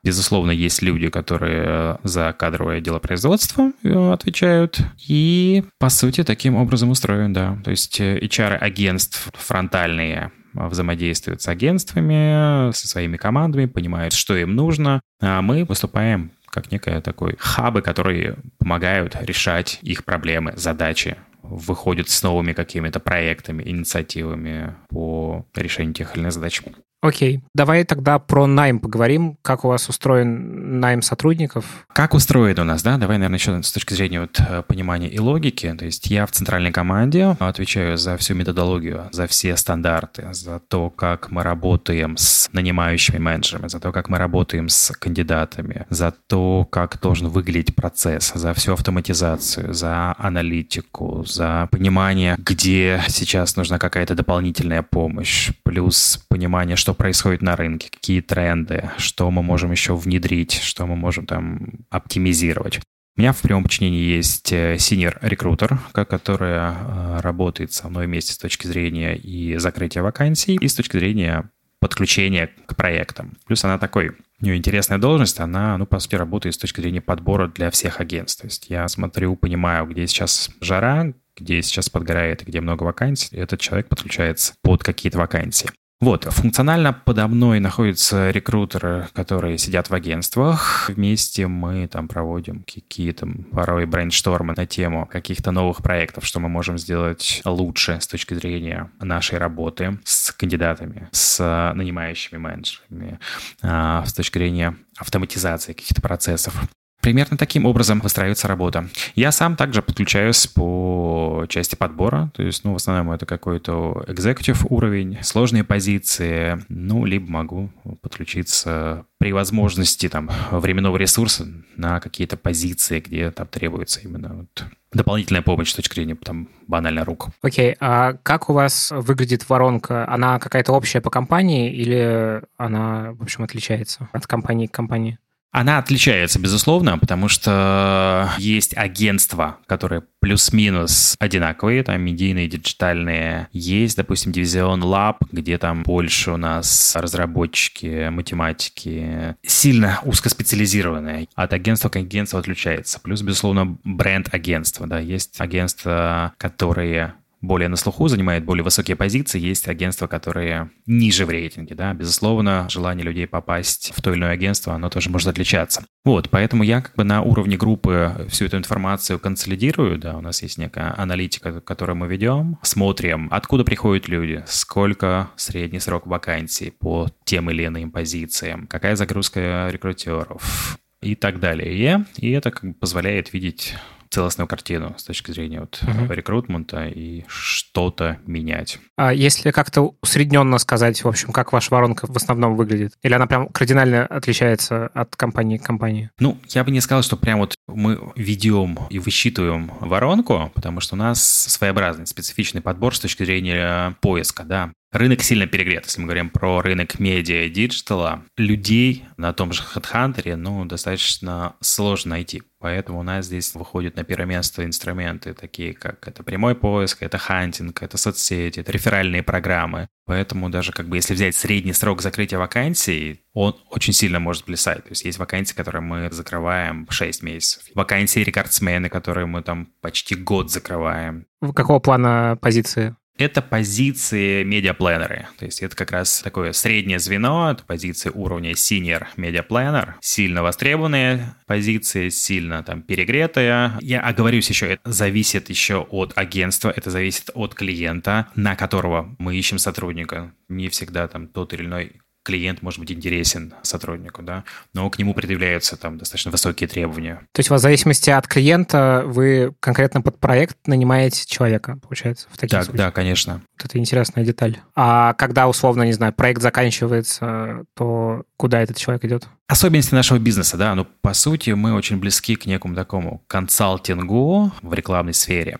Безусловно, 0.02 0.50
есть 0.50 0.80
люди, 0.80 1.10
которые 1.10 1.62
э, 1.66 1.96
за 2.04 2.32
кадровое 2.32 2.80
дело 2.80 3.00
производства 3.00 3.72
э, 3.82 4.12
отвечают. 4.12 4.80
И, 5.06 5.62
по 5.78 5.90
сути, 5.90 6.24
таким 6.24 6.56
образом 6.56 6.88
устроен, 6.88 7.34
да. 7.34 7.58
То 7.64 7.70
есть 7.70 8.00
э, 8.00 8.18
агентств 8.18 9.28
фронтальные 9.34 10.32
взаимодействуют 10.54 11.42
с 11.42 11.48
агентствами, 11.48 12.72
со 12.72 12.88
своими 12.88 13.16
командами, 13.16 13.66
понимают, 13.66 14.12
что 14.12 14.36
им 14.36 14.54
нужно. 14.54 15.00
А 15.20 15.42
мы 15.42 15.64
выступаем 15.64 16.32
как 16.46 16.72
некое 16.72 17.00
такой 17.00 17.36
хабы, 17.38 17.80
которые 17.80 18.36
помогают 18.58 19.16
решать 19.20 19.78
их 19.82 20.04
проблемы, 20.04 20.52
задачи, 20.56 21.16
выходят 21.42 22.08
с 22.08 22.22
новыми 22.22 22.52
какими-то 22.52 23.00
проектами, 23.00 23.62
инициативами 23.62 24.74
по 24.88 25.46
решению 25.54 25.94
тех 25.94 26.14
или 26.14 26.22
иных 26.22 26.32
задач. 26.32 26.62
Окей, 27.02 27.40
давай 27.54 27.84
тогда 27.84 28.18
про 28.18 28.46
найм 28.46 28.78
поговорим. 28.78 29.38
Как 29.40 29.64
у 29.64 29.68
вас 29.68 29.88
устроен 29.88 30.80
найм 30.80 31.00
сотрудников? 31.00 31.86
Как 31.88 32.12
устроен 32.12 32.58
у 32.58 32.64
нас, 32.64 32.82
да? 32.82 32.98
Давай, 32.98 33.16
наверное, 33.16 33.38
еще 33.38 33.62
с 33.62 33.72
точки 33.72 33.94
зрения 33.94 34.20
вот 34.20 34.38
э, 34.38 34.62
понимания 34.66 35.08
и 35.08 35.18
логики. 35.18 35.74
То 35.78 35.86
есть 35.86 36.08
я 36.08 36.26
в 36.26 36.30
центральной 36.30 36.72
команде 36.72 37.36
отвечаю 37.38 37.96
за 37.96 38.18
всю 38.18 38.34
методологию, 38.34 39.08
за 39.12 39.26
все 39.26 39.56
стандарты, 39.56 40.28
за 40.32 40.58
то, 40.58 40.90
как 40.90 41.30
мы 41.30 41.42
работаем 41.42 42.18
с 42.18 42.50
нанимающими 42.52 43.16
менеджерами, 43.16 43.68
за 43.68 43.80
то, 43.80 43.92
как 43.92 44.10
мы 44.10 44.18
работаем 44.18 44.68
с 44.68 44.92
кандидатами, 44.92 45.86
за 45.88 46.12
то, 46.26 46.68
как 46.70 47.00
должен 47.00 47.28
выглядеть 47.28 47.74
процесс, 47.74 48.32
за 48.34 48.52
всю 48.52 48.74
автоматизацию, 48.74 49.72
за 49.72 50.14
аналитику, 50.18 51.24
за 51.26 51.66
понимание, 51.70 52.36
где 52.38 53.02
сейчас 53.08 53.56
нужна 53.56 53.78
какая-то 53.78 54.14
дополнительная 54.14 54.82
помощь, 54.82 55.50
плюс 55.62 56.22
понимание, 56.28 56.76
что 56.76 56.89
что 56.90 56.94
происходит 56.94 57.40
на 57.40 57.54
рынке, 57.54 57.88
какие 57.88 58.20
тренды, 58.20 58.90
что 58.98 59.30
мы 59.30 59.44
можем 59.44 59.70
еще 59.70 59.94
внедрить, 59.94 60.54
что 60.54 60.86
мы 60.86 60.96
можем 60.96 61.24
там 61.24 61.84
оптимизировать. 61.88 62.80
У 63.16 63.20
меня 63.20 63.32
в 63.32 63.40
прямом 63.40 63.62
подчинении 63.62 64.02
есть 64.02 64.52
э, 64.52 64.74
senior 64.74 65.16
рекрутер, 65.20 65.78
которая 65.92 66.72
э, 66.72 67.20
работает 67.20 67.72
со 67.72 67.88
мной 67.88 68.06
вместе 68.06 68.32
с 68.32 68.38
точки 68.38 68.66
зрения 68.66 69.14
и 69.14 69.56
закрытия 69.58 70.02
вакансий, 70.02 70.56
и 70.56 70.66
с 70.66 70.74
точки 70.74 70.96
зрения 70.96 71.48
подключения 71.78 72.50
к 72.66 72.74
проектам. 72.74 73.34
Плюс 73.46 73.64
она 73.64 73.78
такой, 73.78 74.08
у 74.08 74.44
нее 74.44 74.56
интересная 74.56 74.98
должность, 74.98 75.38
она, 75.38 75.78
ну, 75.78 75.86
по 75.86 76.00
сути, 76.00 76.16
работает 76.16 76.56
с 76.56 76.58
точки 76.58 76.80
зрения 76.80 77.00
подбора 77.00 77.46
для 77.46 77.70
всех 77.70 78.00
агентств. 78.00 78.40
То 78.40 78.48
есть 78.48 78.68
я 78.68 78.88
смотрю, 78.88 79.36
понимаю, 79.36 79.86
где 79.86 80.08
сейчас 80.08 80.50
жара, 80.60 81.12
где 81.36 81.62
сейчас 81.62 81.88
подгорает, 81.88 82.44
где 82.44 82.60
много 82.60 82.82
вакансий, 82.82 83.36
и 83.36 83.38
этот 83.38 83.60
человек 83.60 83.86
подключается 83.86 84.54
под 84.62 84.82
какие-то 84.82 85.18
вакансии. 85.18 85.70
Вот, 86.00 86.24
функционально 86.24 86.94
подо 86.94 87.28
мной 87.28 87.60
находятся 87.60 88.30
рекрутеры, 88.30 89.08
которые 89.12 89.58
сидят 89.58 89.90
в 89.90 89.94
агентствах. 89.94 90.88
Вместе 90.88 91.46
мы 91.46 91.86
там 91.88 92.08
проводим 92.08 92.64
какие-то 92.64 93.28
порой 93.52 93.84
брейнштормы 93.84 94.54
на 94.56 94.64
тему 94.64 95.06
каких-то 95.06 95.50
новых 95.50 95.82
проектов, 95.82 96.24
что 96.24 96.40
мы 96.40 96.48
можем 96.48 96.78
сделать 96.78 97.42
лучше 97.44 97.98
с 98.00 98.06
точки 98.06 98.32
зрения 98.32 98.90
нашей 98.98 99.36
работы 99.36 99.98
с 100.04 100.32
кандидатами, 100.32 101.10
с 101.12 101.72
нанимающими 101.74 102.38
менеджерами, 102.38 103.18
а, 103.60 104.02
с 104.06 104.14
точки 104.14 104.38
зрения 104.38 104.76
автоматизации 104.96 105.74
каких-то 105.74 106.00
процессов. 106.00 106.54
Примерно 107.00 107.36
таким 107.36 107.66
образом 107.66 108.00
выстраивается 108.00 108.48
работа. 108.48 108.88
Я 109.14 109.32
сам 109.32 109.56
также 109.56 109.82
подключаюсь 109.82 110.46
по 110.46 111.46
части 111.48 111.74
подбора, 111.74 112.30
то 112.34 112.42
есть, 112.42 112.64
ну, 112.64 112.72
в 112.72 112.76
основном 112.76 113.12
это 113.12 113.26
какой-то 113.26 114.04
executive 114.06 114.66
уровень, 114.68 115.18
сложные 115.22 115.64
позиции, 115.64 116.62
ну, 116.68 117.04
либо 117.04 117.30
могу 117.30 117.70
подключиться 118.02 119.06
при 119.18 119.32
возможности 119.32 120.08
там 120.08 120.30
временного 120.50 120.96
ресурса 120.96 121.46
на 121.76 122.00
какие-то 122.00 122.36
позиции, 122.36 123.00
где 123.00 123.30
там 123.30 123.46
требуется 123.46 124.00
именно 124.00 124.34
вот 124.34 124.64
дополнительная 124.92 125.42
помощь 125.42 125.70
с 125.70 125.74
точки 125.74 125.94
зрения 125.94 126.16
там 126.16 126.48
банально 126.66 127.04
рук. 127.04 127.28
Окей, 127.42 127.72
okay. 127.72 127.76
а 127.80 128.14
как 128.14 128.50
у 128.50 128.52
вас 128.52 128.90
выглядит 128.90 129.48
воронка? 129.48 130.08
Она 130.08 130.38
какая-то 130.38 130.72
общая 130.72 131.00
по 131.00 131.10
компании 131.10 131.72
или 131.72 132.42
она, 132.56 133.12
в 133.12 133.22
общем, 133.22 133.44
отличается 133.44 134.08
от 134.12 134.26
компании 134.26 134.66
к 134.66 134.72
компании? 134.72 135.18
Она 135.52 135.78
отличается, 135.78 136.38
безусловно, 136.38 136.96
потому 136.96 137.28
что 137.28 138.32
есть 138.38 138.76
агентства, 138.76 139.58
которые 139.66 140.04
плюс-минус 140.20 141.16
одинаковые, 141.18 141.82
там 141.82 142.00
медийные, 142.02 142.46
диджитальные. 142.46 143.48
Есть, 143.52 143.96
допустим, 143.96 144.30
дивизион 144.30 144.82
Lab, 144.84 145.16
где 145.32 145.58
там 145.58 145.82
больше 145.82 146.30
у 146.30 146.36
нас 146.36 146.94
разработчики, 146.94 148.10
математики, 148.10 149.34
сильно 149.44 149.98
узкоспециализированные. 150.04 151.26
От 151.34 151.52
агентства 151.52 151.88
к 151.88 151.96
агентству 151.96 152.38
отличается. 152.38 153.00
Плюс, 153.00 153.22
безусловно, 153.22 153.76
бренд 153.82 154.32
агентства. 154.32 154.86
Да, 154.86 155.00
есть 155.00 155.40
агентства, 155.40 156.32
которые 156.36 157.14
более 157.40 157.68
на 157.68 157.76
слуху, 157.76 158.08
занимает 158.08 158.44
более 158.44 158.64
высокие 158.64 158.96
позиции, 158.96 159.38
есть 159.38 159.68
агентства, 159.68 160.06
которые 160.06 160.70
ниже 160.86 161.26
в 161.26 161.30
рейтинге, 161.30 161.74
да, 161.74 161.94
безусловно, 161.94 162.66
желание 162.68 163.04
людей 163.04 163.26
попасть 163.26 163.92
в 163.96 164.02
то 164.02 164.12
или 164.12 164.18
иное 164.18 164.32
агентство, 164.32 164.74
оно 164.74 164.90
тоже 164.90 165.10
может 165.10 165.28
отличаться. 165.28 165.84
Вот, 166.04 166.30
поэтому 166.30 166.62
я 166.62 166.82
как 166.82 166.94
бы 166.96 167.04
на 167.04 167.22
уровне 167.22 167.56
группы 167.56 168.26
всю 168.28 168.46
эту 168.46 168.56
информацию 168.56 169.18
консолидирую, 169.18 169.98
да, 169.98 170.16
у 170.16 170.20
нас 170.20 170.42
есть 170.42 170.58
некая 170.58 170.94
аналитика, 170.96 171.60
которую 171.60 171.96
мы 171.96 172.08
ведем, 172.08 172.58
смотрим, 172.62 173.28
откуда 173.30 173.64
приходят 173.64 174.08
люди, 174.08 174.42
сколько 174.46 175.30
средний 175.36 175.80
срок 175.80 176.06
вакансий 176.06 176.70
по 176.70 177.08
тем 177.24 177.50
или 177.50 177.66
иным 177.66 177.90
позициям, 177.90 178.66
какая 178.66 178.96
загрузка 178.96 179.68
рекрутеров 179.70 180.78
и 181.00 181.14
так 181.14 181.40
далее. 181.40 182.04
И 182.16 182.30
это 182.30 182.50
как 182.50 182.64
бы 182.64 182.74
позволяет 182.74 183.32
видеть 183.32 183.74
целостную 184.10 184.48
картину 184.48 184.94
с 184.98 185.04
точки 185.04 185.30
зрения 185.30 185.60
вот 185.60 185.80
uh-huh. 185.82 186.14
рекрутмента 186.14 186.86
и 186.86 187.24
что-то 187.28 188.18
менять. 188.26 188.78
А 188.96 189.12
если 189.14 189.50
как-то 189.52 189.94
усредненно 190.02 190.58
сказать, 190.58 191.02
в 191.02 191.08
общем, 191.08 191.32
как 191.32 191.52
ваша 191.52 191.72
воронка 191.72 192.06
в 192.06 192.16
основном 192.16 192.56
выглядит? 192.56 192.94
Или 193.02 193.14
она 193.14 193.26
прям 193.26 193.48
кардинально 193.48 194.06
отличается 194.06 194.88
от 194.88 195.14
компании 195.16 195.58
к 195.58 195.62
компании? 195.62 196.10
Ну, 196.18 196.38
я 196.48 196.64
бы 196.64 196.70
не 196.70 196.80
сказал, 196.80 197.02
что 197.02 197.16
прям 197.16 197.38
вот 197.38 197.54
мы 197.74 198.12
ведем 198.16 198.78
и 198.90 198.98
высчитываем 198.98 199.72
воронку, 199.80 200.50
потому 200.54 200.80
что 200.80 200.94
у 200.94 200.98
нас 200.98 201.22
своеобразный, 201.22 202.06
специфичный 202.06 202.60
подбор 202.60 202.94
с 202.94 203.00
точки 203.00 203.24
зрения 203.24 203.96
поиска, 204.00 204.44
да. 204.44 204.72
Рынок 204.92 205.22
сильно 205.22 205.46
перегрет, 205.46 205.84
если 205.84 206.00
мы 206.00 206.06
говорим 206.06 206.30
про 206.30 206.60
рынок 206.62 206.98
медиа 206.98 207.44
и 207.44 207.50
диджитала. 207.50 208.24
Людей 208.36 209.04
на 209.16 209.32
том 209.32 209.52
же 209.52 209.62
HeadHunter, 209.62 210.34
ну, 210.34 210.64
достаточно 210.64 211.54
сложно 211.60 212.10
найти. 212.10 212.42
Поэтому 212.58 212.98
у 212.98 213.02
нас 213.04 213.26
здесь 213.26 213.54
выходят 213.54 213.94
на 213.94 214.02
первое 214.02 214.26
место 214.26 214.64
инструменты, 214.64 215.32
такие 215.32 215.74
как 215.74 216.08
это 216.08 216.24
прямой 216.24 216.56
поиск, 216.56 217.04
это 217.04 217.18
хантинг, 217.18 217.82
это 217.82 217.96
соцсети, 217.96 218.60
это 218.60 218.72
реферальные 218.72 219.22
программы. 219.22 219.86
Поэтому 220.10 220.50
даже 220.50 220.72
как 220.72 220.88
бы 220.88 220.96
если 220.96 221.14
взять 221.14 221.36
средний 221.36 221.72
срок 221.72 222.02
закрытия 222.02 222.36
вакансий, 222.36 223.20
он 223.32 223.54
очень 223.70 223.92
сильно 223.92 224.18
может 224.18 224.42
плясать. 224.42 224.82
То 224.82 224.90
есть 224.90 225.04
есть 225.04 225.18
вакансии, 225.18 225.54
которые 225.54 225.82
мы 225.82 226.10
закрываем 226.10 226.84
6 226.90 227.22
месяцев. 227.22 227.62
Вакансии 227.76 228.18
рекордсмены, 228.18 228.88
которые 228.88 229.26
мы 229.26 229.40
там 229.42 229.68
почти 229.80 230.16
год 230.16 230.50
закрываем. 230.50 231.26
Какого 231.54 231.78
плана 231.78 232.36
позиции? 232.40 232.96
Это 233.20 233.42
позиции 233.42 234.42
медиапланеры. 234.44 235.26
То 235.38 235.44
есть 235.44 235.62
это 235.62 235.76
как 235.76 235.90
раз 235.92 236.20
такое 236.22 236.52
среднее 236.52 236.98
звено, 236.98 237.52
это 237.52 237.64
позиции 237.64 238.10
уровня 238.12 238.52
senior 238.52 239.06
медиапланер, 239.16 239.96
сильно 240.00 240.42
востребованные 240.42 241.34
позиции, 241.46 242.08
сильно 242.08 242.62
там 242.62 242.82
перегретые. 242.82 243.72
Я 243.80 244.00
оговорюсь 244.00 244.48
еще, 244.48 244.66
это 244.66 244.90
зависит 244.90 245.50
еще 245.50 245.86
от 245.90 246.12
агентства, 246.16 246.72
это 246.74 246.90
зависит 246.90 247.30
от 247.34 247.54
клиента, 247.54 248.28
на 248.34 248.56
которого 248.56 249.14
мы 249.18 249.36
ищем 249.36 249.58
сотрудника. 249.58 250.32
Не 250.48 250.68
всегда 250.68 251.08
там 251.08 251.26
тот 251.26 251.52
или 251.52 251.64
иной 251.64 252.00
клиент 252.22 252.62
может 252.62 252.80
быть 252.80 252.92
интересен 252.92 253.54
сотруднику, 253.62 254.22
да, 254.22 254.44
но 254.74 254.88
к 254.90 254.98
нему 254.98 255.14
предъявляются 255.14 255.76
там 255.76 255.98
достаточно 255.98 256.30
высокие 256.30 256.68
требования. 256.68 257.22
То 257.32 257.40
есть 257.40 257.50
в 257.50 257.58
зависимости 257.58 258.10
от 258.10 258.26
клиента 258.26 259.02
вы 259.06 259.54
конкретно 259.60 260.02
под 260.02 260.18
проект 260.18 260.56
нанимаете 260.66 261.26
человека, 261.26 261.78
получается, 261.82 262.28
в 262.30 262.36
таких 262.36 262.50
так, 262.50 262.64
случаях? 262.64 262.86
Да, 262.86 262.90
конечно. 262.90 263.42
Вот 263.58 263.66
это 263.66 263.78
интересная 263.78 264.24
деталь. 264.24 264.58
А 264.74 265.14
когда, 265.14 265.48
условно, 265.48 265.82
не 265.82 265.92
знаю, 265.92 266.12
проект 266.12 266.42
заканчивается, 266.42 267.64
то 267.74 268.24
куда 268.36 268.60
этот 268.60 268.76
человек 268.76 269.04
идет? 269.04 269.28
Особенности 269.48 269.94
нашего 269.94 270.18
бизнеса, 270.18 270.56
да, 270.56 270.74
ну, 270.74 270.86
по 271.02 271.12
сути, 271.12 271.50
мы 271.50 271.74
очень 271.74 271.98
близки 271.98 272.36
к 272.36 272.46
некому 272.46 272.74
такому 272.74 273.22
консалтингу 273.26 274.52
в 274.62 274.74
рекламной 274.74 275.14
сфере 275.14 275.58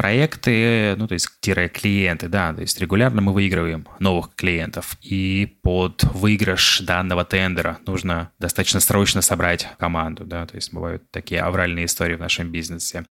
проекты, 0.00 0.94
ну, 0.96 1.06
то 1.06 1.12
есть 1.12 1.28
клиенты, 1.42 2.28
да, 2.28 2.54
то 2.54 2.62
есть 2.62 2.80
регулярно 2.80 3.20
мы 3.20 3.34
выигрываем 3.34 3.86
новых 3.98 4.34
клиентов, 4.34 4.96
и 5.02 5.58
под 5.62 6.04
выигрыш 6.14 6.80
данного 6.80 7.26
тендера 7.26 7.80
нужно 7.86 8.32
достаточно 8.38 8.80
срочно 8.80 9.20
собрать 9.20 9.68
команду, 9.78 10.24
да, 10.24 10.46
то 10.46 10.54
есть 10.54 10.72
бывают 10.72 11.10
такие 11.10 11.42
авральные 11.42 11.84
истории 11.84 12.14
в 12.14 12.20
нашем 12.20 12.50
бизнесе. 12.50 13.04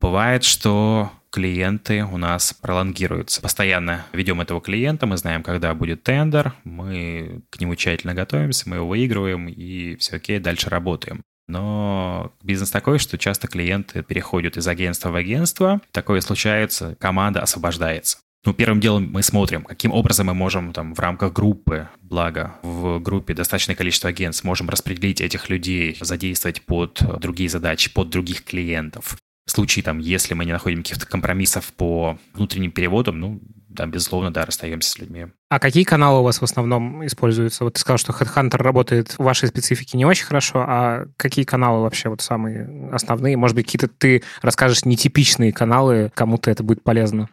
Бывает, 0.00 0.42
что 0.42 1.12
клиенты 1.30 2.02
у 2.02 2.16
нас 2.16 2.52
пролонгируются. 2.52 3.40
Постоянно 3.40 4.04
ведем 4.12 4.40
этого 4.40 4.60
клиента, 4.60 5.06
мы 5.06 5.18
знаем, 5.18 5.44
когда 5.44 5.72
будет 5.74 6.02
тендер, 6.02 6.54
мы 6.64 7.42
к 7.50 7.60
нему 7.60 7.76
тщательно 7.76 8.14
готовимся, 8.14 8.68
мы 8.68 8.76
его 8.76 8.88
выигрываем 8.88 9.46
и 9.48 9.94
все 9.94 10.16
окей, 10.16 10.40
дальше 10.40 10.70
работаем. 10.70 11.22
Но 11.52 12.32
бизнес 12.42 12.70
такой, 12.70 12.98
что 12.98 13.18
часто 13.18 13.46
клиенты 13.46 14.02
переходят 14.02 14.56
из 14.56 14.66
агентства 14.66 15.10
в 15.10 15.16
агентство. 15.16 15.82
Такое 15.90 16.22
случается, 16.22 16.96
команда 16.98 17.42
освобождается. 17.42 18.18
Ну, 18.44 18.54
первым 18.54 18.80
делом 18.80 19.10
мы 19.12 19.22
смотрим, 19.22 19.62
каким 19.62 19.92
образом 19.92 20.26
мы 20.26 20.34
можем 20.34 20.72
там 20.72 20.94
в 20.94 20.98
рамках 20.98 21.34
группы, 21.34 21.88
благо 22.00 22.54
в 22.62 22.98
группе 23.00 23.34
достаточное 23.34 23.76
количество 23.76 24.08
агентств, 24.08 24.44
можем 24.44 24.70
распределить 24.70 25.20
этих 25.20 25.50
людей, 25.50 25.96
задействовать 26.00 26.62
под 26.62 27.00
другие 27.20 27.50
задачи, 27.50 27.92
под 27.92 28.08
других 28.08 28.44
клиентов. 28.44 29.18
В 29.46 29.50
случае, 29.50 29.82
там, 29.82 29.98
если 29.98 30.34
мы 30.34 30.44
не 30.46 30.52
находим 30.52 30.82
каких-то 30.82 31.06
компромиссов 31.06 31.72
по 31.74 32.18
внутренним 32.32 32.72
переводам, 32.72 33.20
ну, 33.20 33.40
да, 33.72 33.86
безусловно, 33.86 34.32
да, 34.32 34.44
расстаемся 34.44 34.90
с 34.90 34.98
людьми. 34.98 35.26
А 35.48 35.58
какие 35.58 35.84
каналы 35.84 36.20
у 36.20 36.22
вас 36.22 36.40
в 36.40 36.44
основном 36.44 37.04
используются? 37.06 37.64
Вот 37.64 37.74
ты 37.74 37.80
сказал, 37.80 37.98
что 37.98 38.12
HeadHunter 38.12 38.62
работает 38.62 39.12
в 39.12 39.18
вашей 39.18 39.48
специфике 39.48 39.98
не 39.98 40.04
очень 40.04 40.24
хорошо, 40.24 40.64
а 40.66 41.06
какие 41.16 41.44
каналы 41.44 41.82
вообще 41.82 42.08
вот 42.08 42.20
самые 42.20 42.90
основные? 42.92 43.36
Может 43.36 43.56
быть, 43.56 43.66
какие-то 43.66 43.88
ты 43.88 44.22
расскажешь 44.40 44.84
нетипичные 44.84 45.52
каналы, 45.52 46.10
кому-то 46.14 46.50
это 46.50 46.62
будет 46.62 46.82
полезно? 46.82 47.28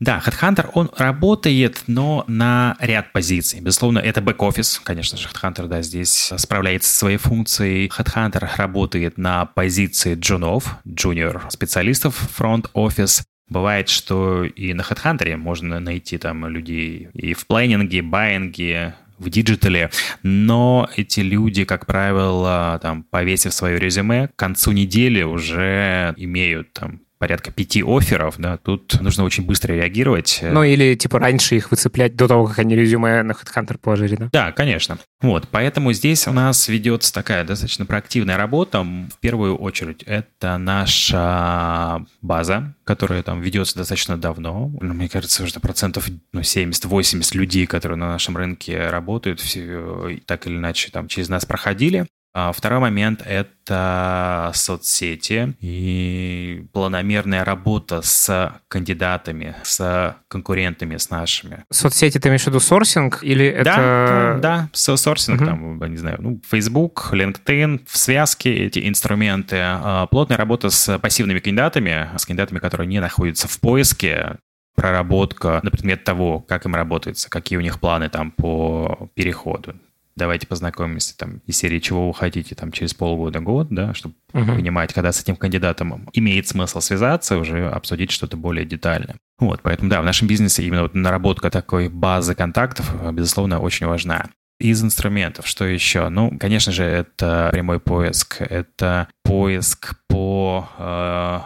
Да, 0.00 0.20
HeadHunter, 0.26 0.68
он 0.74 0.90
работает, 0.96 1.84
но 1.86 2.24
на 2.26 2.76
ряд 2.80 3.12
позиций. 3.12 3.60
Безусловно, 3.60 4.00
это 4.00 4.20
бэк-офис. 4.20 4.80
Конечно 4.82 5.16
же, 5.16 5.28
HeadHunter, 5.28 5.68
да, 5.68 5.80
здесь 5.82 6.32
справляется 6.36 6.90
со 6.90 6.98
своей 6.98 7.18
функцией. 7.18 7.86
HeadHunter 7.86 8.48
работает 8.56 9.16
на 9.16 9.46
позиции 9.46 10.16
джунов, 10.16 10.78
junior 10.84 11.48
специалистов, 11.50 12.16
фронт-офис. 12.16 13.22
Бывает, 13.52 13.90
что 13.90 14.44
и 14.44 14.72
на 14.72 14.80
HeadHunter 14.80 15.36
можно 15.36 15.78
найти 15.78 16.16
там 16.16 16.46
людей 16.46 17.08
и 17.12 17.34
в 17.34 17.46
планинге, 17.46 18.00
байинге, 18.00 18.94
в 19.18 19.28
диджитале, 19.28 19.90
но 20.22 20.88
эти 20.96 21.20
люди, 21.20 21.64
как 21.64 21.84
правило, 21.84 22.78
там, 22.80 23.02
повесив 23.02 23.52
свое 23.52 23.78
резюме, 23.78 24.28
к 24.28 24.36
концу 24.36 24.72
недели 24.72 25.22
уже 25.22 26.14
имеют 26.16 26.72
там 26.72 27.02
порядка 27.22 27.52
пяти 27.52 27.84
офферов, 27.86 28.34
да, 28.38 28.56
тут 28.56 29.00
нужно 29.00 29.22
очень 29.22 29.46
быстро 29.46 29.74
реагировать. 29.74 30.40
Ну, 30.42 30.64
или, 30.64 30.96
типа, 30.96 31.20
раньше 31.20 31.54
их 31.54 31.70
выцеплять 31.70 32.16
до 32.16 32.26
того, 32.26 32.46
как 32.48 32.58
они 32.58 32.74
резюме 32.74 33.22
на 33.22 33.30
HeadHunter 33.30 33.78
положили, 33.78 34.16
да? 34.16 34.28
Да, 34.32 34.50
конечно. 34.50 34.98
Вот, 35.20 35.46
поэтому 35.48 35.92
здесь 35.92 36.26
у 36.26 36.32
нас 36.32 36.66
ведется 36.66 37.14
такая 37.14 37.44
достаточно 37.44 37.86
проактивная 37.86 38.36
работа. 38.36 38.82
В 38.82 39.20
первую 39.20 39.56
очередь, 39.56 40.02
это 40.02 40.58
наша 40.58 42.04
база, 42.22 42.74
которая 42.82 43.22
там 43.22 43.40
ведется 43.40 43.76
достаточно 43.76 44.16
давно. 44.16 44.72
Ну, 44.80 44.92
мне 44.92 45.08
кажется, 45.08 45.44
уже 45.44 45.60
процентов 45.60 46.08
ну, 46.32 46.40
70-80 46.40 47.36
людей, 47.36 47.66
которые 47.66 47.98
на 47.98 48.08
нашем 48.08 48.36
рынке 48.36 48.88
работают, 48.90 49.38
все, 49.38 50.18
так 50.26 50.48
или 50.48 50.56
иначе 50.56 50.90
там 50.90 51.06
через 51.06 51.28
нас 51.28 51.46
проходили. 51.46 52.08
А 52.34 52.52
второй 52.52 52.80
момент– 52.80 53.22
это 53.26 54.50
соцсети 54.54 55.54
и 55.60 56.64
планомерная 56.72 57.44
работа 57.44 58.00
с 58.00 58.54
кандидатами, 58.68 59.54
с 59.62 60.16
конкурентами, 60.28 60.96
с 60.96 61.10
нашими. 61.10 61.64
Соцсети 61.70 62.18
ты 62.18 62.28
имеешь 62.28 62.44
в 62.44 62.46
виду 62.46 62.58
сорсинг 62.58 63.22
или 63.22 63.44
это... 63.44 63.64
Да, 63.64 64.38
да, 64.40 64.40
да 64.40 64.68
сорсинг, 64.72 65.42
угу. 65.42 65.46
там, 65.46 65.84
не 65.90 65.98
знаю, 65.98 66.16
ну, 66.20 66.40
Facebook, 66.48 67.10
LinkedIn, 67.12 67.82
в 67.86 67.98
связке 67.98 68.54
эти 68.64 68.88
инструменты. 68.88 69.58
А, 69.60 70.06
плотная 70.06 70.38
работа 70.38 70.70
с 70.70 70.98
пассивными 70.98 71.38
кандидатами, 71.38 72.08
с 72.16 72.24
кандидатами, 72.24 72.60
которые 72.60 72.86
не 72.86 73.00
находятся 73.00 73.46
в 73.46 73.60
поиске, 73.60 74.38
проработка 74.74 75.60
на 75.62 75.70
предмет 75.70 76.04
того, 76.04 76.40
как 76.40 76.64
им 76.64 76.74
работается, 76.74 77.28
какие 77.28 77.58
у 77.58 77.62
них 77.62 77.78
планы 77.78 78.08
там 78.08 78.30
по 78.30 79.10
переходу 79.14 79.74
давайте 80.16 80.46
познакомимся 80.46 81.16
там 81.16 81.40
из 81.46 81.56
серии 81.56 81.78
«Чего 81.78 82.08
вы 82.08 82.14
хотите» 82.14 82.54
там 82.54 82.72
через 82.72 82.94
полгода-год, 82.94 83.68
да, 83.70 83.94
чтобы 83.94 84.14
угу. 84.32 84.54
понимать, 84.54 84.92
когда 84.92 85.12
с 85.12 85.20
этим 85.20 85.36
кандидатом 85.36 86.08
имеет 86.12 86.48
смысл 86.48 86.80
связаться, 86.80 87.38
уже 87.38 87.68
обсудить 87.68 88.10
что-то 88.10 88.36
более 88.36 88.64
детально. 88.64 89.16
Вот, 89.38 89.60
поэтому, 89.62 89.90
да, 89.90 90.00
в 90.00 90.04
нашем 90.04 90.28
бизнесе 90.28 90.64
именно 90.64 90.82
вот 90.82 90.94
наработка 90.94 91.50
такой 91.50 91.88
базы 91.88 92.34
контактов, 92.34 92.94
безусловно, 93.12 93.60
очень 93.60 93.86
важна. 93.86 94.30
Из 94.60 94.82
инструментов, 94.82 95.46
что 95.48 95.64
еще? 95.64 96.08
Ну, 96.08 96.38
конечно 96.38 96.72
же, 96.72 96.84
это 96.84 97.48
прямой 97.50 97.80
поиск, 97.80 98.40
это 98.40 99.08
поиск 99.24 99.96
по 100.06 100.68
э, 100.78 101.40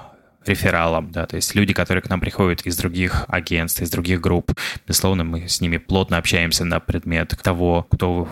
рефералам, 0.48 1.10
да, 1.10 1.26
то 1.26 1.36
есть 1.36 1.54
люди, 1.54 1.72
которые 1.72 2.02
к 2.02 2.10
нам 2.10 2.20
приходят 2.20 2.62
из 2.66 2.76
других 2.76 3.24
агентств, 3.28 3.80
из 3.80 3.90
других 3.90 4.20
групп, 4.20 4.52
безусловно, 4.86 5.24
мы 5.24 5.48
с 5.48 5.60
ними 5.60 5.78
плотно 5.78 6.18
общаемся 6.18 6.64
на 6.64 6.80
предмет 6.80 7.38
того, 7.42 7.86
кто 7.90 8.28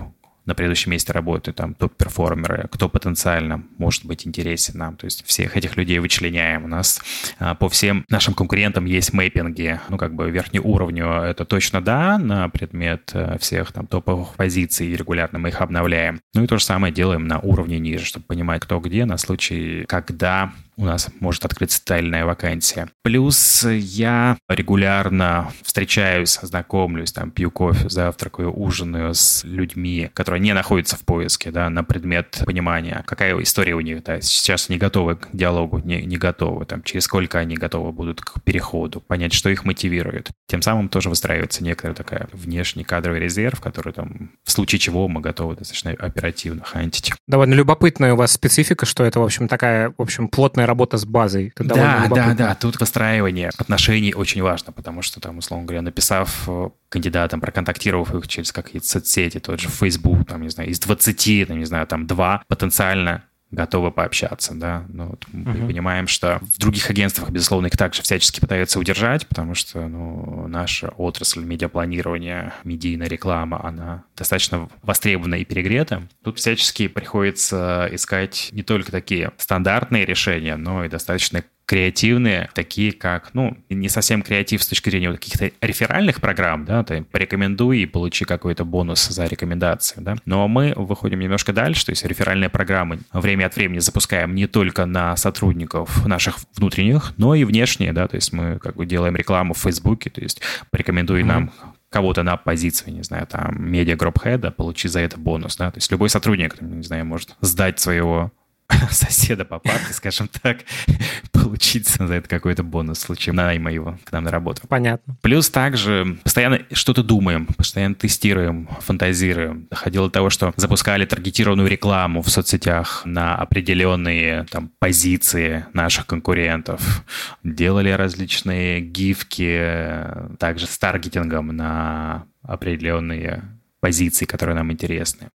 на 0.46 0.54
предыдущем 0.54 0.92
месте 0.92 1.12
работают, 1.12 1.56
там, 1.56 1.74
топ-перформеры, 1.74 2.68
кто 2.70 2.88
потенциально 2.88 3.62
может 3.78 4.04
быть 4.04 4.26
интересен 4.26 4.78
нам. 4.78 4.96
То 4.96 5.06
есть 5.06 5.24
всех 5.26 5.56
этих 5.56 5.76
людей 5.76 5.98
вычленяем. 5.98 6.64
У 6.64 6.68
нас 6.68 7.00
а, 7.38 7.54
по 7.54 7.68
всем 7.68 8.04
нашим 8.08 8.34
конкурентам 8.34 8.84
есть 8.84 9.12
мэппинги. 9.12 9.80
Ну, 9.88 9.98
как 9.98 10.14
бы 10.14 10.30
верхний 10.30 10.60
уровню 10.60 11.06
это 11.06 11.44
точно 11.44 11.80
да, 11.80 12.18
на 12.18 12.48
предмет 12.48 13.10
э, 13.14 13.38
всех 13.38 13.72
там 13.72 13.86
топовых 13.86 14.34
позиций, 14.34 14.94
регулярно 14.94 15.38
мы 15.38 15.48
их 15.48 15.60
обновляем. 15.60 16.20
Ну 16.34 16.44
и 16.44 16.46
то 16.46 16.58
же 16.58 16.64
самое 16.64 16.92
делаем 16.92 17.26
на 17.26 17.38
уровне 17.38 17.78
ниже, 17.78 18.04
чтобы 18.04 18.26
понимать, 18.26 18.62
кто 18.62 18.80
где, 18.80 19.04
на 19.04 19.16
случай, 19.16 19.84
когда 19.88 20.52
у 20.76 20.84
нас 20.84 21.08
может 21.20 21.44
открыться 21.44 21.84
тайная 21.84 22.24
вакансия. 22.24 22.88
Плюс 23.02 23.64
я 23.64 24.36
регулярно 24.48 25.52
встречаюсь, 25.62 26.38
знакомлюсь, 26.42 27.12
там, 27.12 27.30
пью 27.30 27.50
кофе, 27.50 27.88
завтракаю, 27.88 28.52
ужинаю 28.52 29.14
с 29.14 29.44
людьми, 29.44 30.10
которые 30.14 30.33
которые 30.34 30.48
не 30.48 30.52
находятся 30.52 30.96
в 30.96 31.04
поиске, 31.04 31.52
да, 31.52 31.70
на 31.70 31.84
предмет 31.84 32.42
понимания, 32.44 33.04
какая 33.06 33.40
история 33.40 33.74
у 33.74 33.80
них, 33.80 34.02
да, 34.02 34.20
сейчас 34.20 34.68
не 34.68 34.78
готовы 34.78 35.14
к 35.14 35.28
диалогу, 35.32 35.78
не, 35.78 36.02
не 36.04 36.16
готовы, 36.16 36.64
там, 36.64 36.82
через 36.82 37.04
сколько 37.04 37.38
они 37.38 37.54
готовы 37.54 37.92
будут 37.92 38.20
к 38.20 38.42
переходу, 38.42 39.00
понять, 39.00 39.32
что 39.32 39.48
их 39.48 39.64
мотивирует. 39.64 40.30
Тем 40.48 40.60
самым 40.60 40.88
тоже 40.88 41.08
выстраивается 41.08 41.62
некоторая 41.62 41.94
такая 41.94 42.28
внешний 42.32 42.82
кадровый 42.82 43.20
резерв, 43.20 43.60
который 43.60 43.92
там, 43.92 44.32
в 44.42 44.50
случае 44.50 44.80
чего 44.80 45.06
мы 45.06 45.20
готовы 45.20 45.54
достаточно 45.54 45.92
оперативно 45.92 46.64
хантить. 46.64 47.12
Довольно 47.28 47.54
любопытная 47.54 48.14
у 48.14 48.16
вас 48.16 48.32
специфика, 48.32 48.86
что 48.86 49.04
это, 49.04 49.20
в 49.20 49.24
общем, 49.24 49.46
такая, 49.46 49.94
в 49.96 50.02
общем, 50.02 50.26
плотная 50.26 50.66
работа 50.66 50.96
с 50.98 51.04
базой. 51.04 51.52
Это 51.54 51.62
да, 51.62 52.06
да, 52.10 52.34
да, 52.34 52.54
тут 52.56 52.80
выстраивание 52.80 53.50
отношений 53.56 54.14
очень 54.14 54.42
важно, 54.42 54.72
потому 54.72 55.02
что 55.02 55.20
там, 55.20 55.38
условно 55.38 55.66
говоря, 55.66 55.82
написав 55.82 56.48
э, 56.48 56.70
кандидатам, 56.94 57.40
проконтактировав 57.40 58.14
их 58.14 58.28
через 58.28 58.52
какие-то 58.52 58.86
соцсети, 58.86 59.40
тот 59.40 59.60
же 59.60 59.68
Facebook, 59.68 60.26
там, 60.28 60.42
не 60.42 60.48
знаю, 60.48 60.70
из 60.70 60.78
20, 60.78 61.48
там, 61.48 61.58
не 61.58 61.64
знаю, 61.64 61.86
там, 61.86 62.06
два 62.06 62.42
потенциально 62.48 63.24
готовы 63.50 63.90
пообщаться, 63.90 64.54
да. 64.54 64.84
Но 64.88 65.08
вот 65.08 65.24
мы 65.32 65.52
uh-huh. 65.52 65.66
понимаем, 65.66 66.06
что 66.06 66.40
в 66.40 66.58
других 66.58 66.90
агентствах, 66.90 67.30
безусловно, 67.30 67.66
их 67.66 67.76
также 67.76 68.02
всячески 68.02 68.40
пытаются 68.40 68.78
удержать, 68.78 69.26
потому 69.26 69.54
что, 69.54 69.86
ну, 69.86 70.46
наша 70.48 70.88
отрасль 70.88 71.44
медиапланирования, 71.44 72.52
медийная 72.64 73.08
реклама, 73.08 73.64
она 73.64 74.04
достаточно 74.16 74.68
востребована 74.82 75.36
и 75.36 75.44
перегрета. 75.44 76.08
Тут 76.22 76.38
всячески 76.38 76.88
приходится 76.88 77.88
искать 77.92 78.48
не 78.52 78.62
только 78.62 78.90
такие 78.90 79.32
стандартные 79.38 80.04
решения, 80.04 80.56
но 80.56 80.84
и 80.84 80.88
достаточно 80.88 81.44
креативные, 81.66 82.50
такие 82.54 82.92
как, 82.92 83.32
ну, 83.34 83.56
не 83.70 83.88
совсем 83.88 84.22
креатив 84.22 84.62
с 84.62 84.66
точки 84.66 84.90
зрения 84.90 85.10
вот 85.10 85.18
каких-то 85.18 85.50
реферальных 85.60 86.20
программ, 86.20 86.64
да, 86.64 86.84
ты 86.84 87.02
порекомендуй 87.02 87.78
и 87.78 87.86
получи 87.86 88.24
какой-то 88.24 88.64
бонус 88.64 89.06
за 89.08 89.24
рекомендацию, 89.26 90.02
да. 90.02 90.16
Но 90.26 90.46
мы 90.48 90.74
выходим 90.76 91.20
немножко 91.20 91.52
дальше, 91.52 91.86
то 91.86 91.90
есть 91.92 92.04
реферальные 92.04 92.50
программы 92.50 93.00
время 93.12 93.46
от 93.46 93.56
времени 93.56 93.78
запускаем 93.78 94.34
не 94.34 94.46
только 94.46 94.84
на 94.86 95.16
сотрудников 95.16 96.06
наших 96.06 96.36
внутренних, 96.56 97.14
но 97.16 97.34
и 97.34 97.44
внешние, 97.44 97.92
да, 97.92 98.08
то 98.08 98.16
есть 98.16 98.32
мы 98.32 98.58
как 98.58 98.76
бы 98.76 98.86
делаем 98.86 99.16
рекламу 99.16 99.54
в 99.54 99.58
Фейсбуке, 99.58 100.10
то 100.10 100.20
есть 100.20 100.40
порекомендуй 100.70 101.22
mm-hmm. 101.22 101.26
нам 101.26 101.52
кого-то 101.88 102.24
на 102.24 102.36
позицию, 102.36 102.92
не 102.92 103.02
знаю, 103.04 103.26
там, 103.26 103.56
медиа 103.70 103.96
гроп-хеда, 103.96 104.50
получи 104.50 104.88
за 104.88 105.00
это 105.00 105.18
бонус, 105.18 105.56
да, 105.56 105.70
то 105.70 105.78
есть 105.78 105.90
любой 105.92 106.10
сотрудник, 106.10 106.60
не 106.60 106.82
знаю, 106.82 107.06
может 107.06 107.36
сдать 107.40 107.78
своего 107.78 108.32
соседа 108.90 109.44
по 109.44 109.58
парке, 109.58 109.92
скажем 109.92 110.28
так, 110.28 110.58
получить 111.32 111.88
за 111.88 112.14
это 112.14 112.28
какой-то 112.28 112.62
бонус 112.62 112.98
в 112.98 113.02
случае 113.02 113.32
найма 113.32 113.72
его 113.72 113.98
к 114.04 114.12
нам 114.12 114.24
на 114.24 114.30
работу. 114.30 114.62
Понятно. 114.68 115.16
Плюс 115.22 115.50
также 115.50 116.18
постоянно 116.22 116.60
что-то 116.72 117.02
думаем, 117.02 117.46
постоянно 117.46 117.94
тестируем, 117.94 118.68
фантазируем. 118.80 119.66
Доходило 119.70 120.06
до 120.06 120.12
того, 120.12 120.30
что 120.30 120.52
запускали 120.56 121.04
таргетированную 121.04 121.68
рекламу 121.68 122.22
в 122.22 122.30
соцсетях 122.30 123.02
на 123.04 123.36
определенные 123.36 124.44
там 124.44 124.70
позиции 124.78 125.66
наших 125.72 126.06
конкурентов. 126.06 127.04
Делали 127.42 127.90
различные 127.90 128.80
гифки, 128.80 130.06
также 130.38 130.66
с 130.66 130.78
таргетингом 130.78 131.48
на 131.48 132.26
определенные 132.42 133.44
позиции, 133.80 134.24
которые 134.24 134.56
нам 134.56 134.72
интересны. 134.72 135.28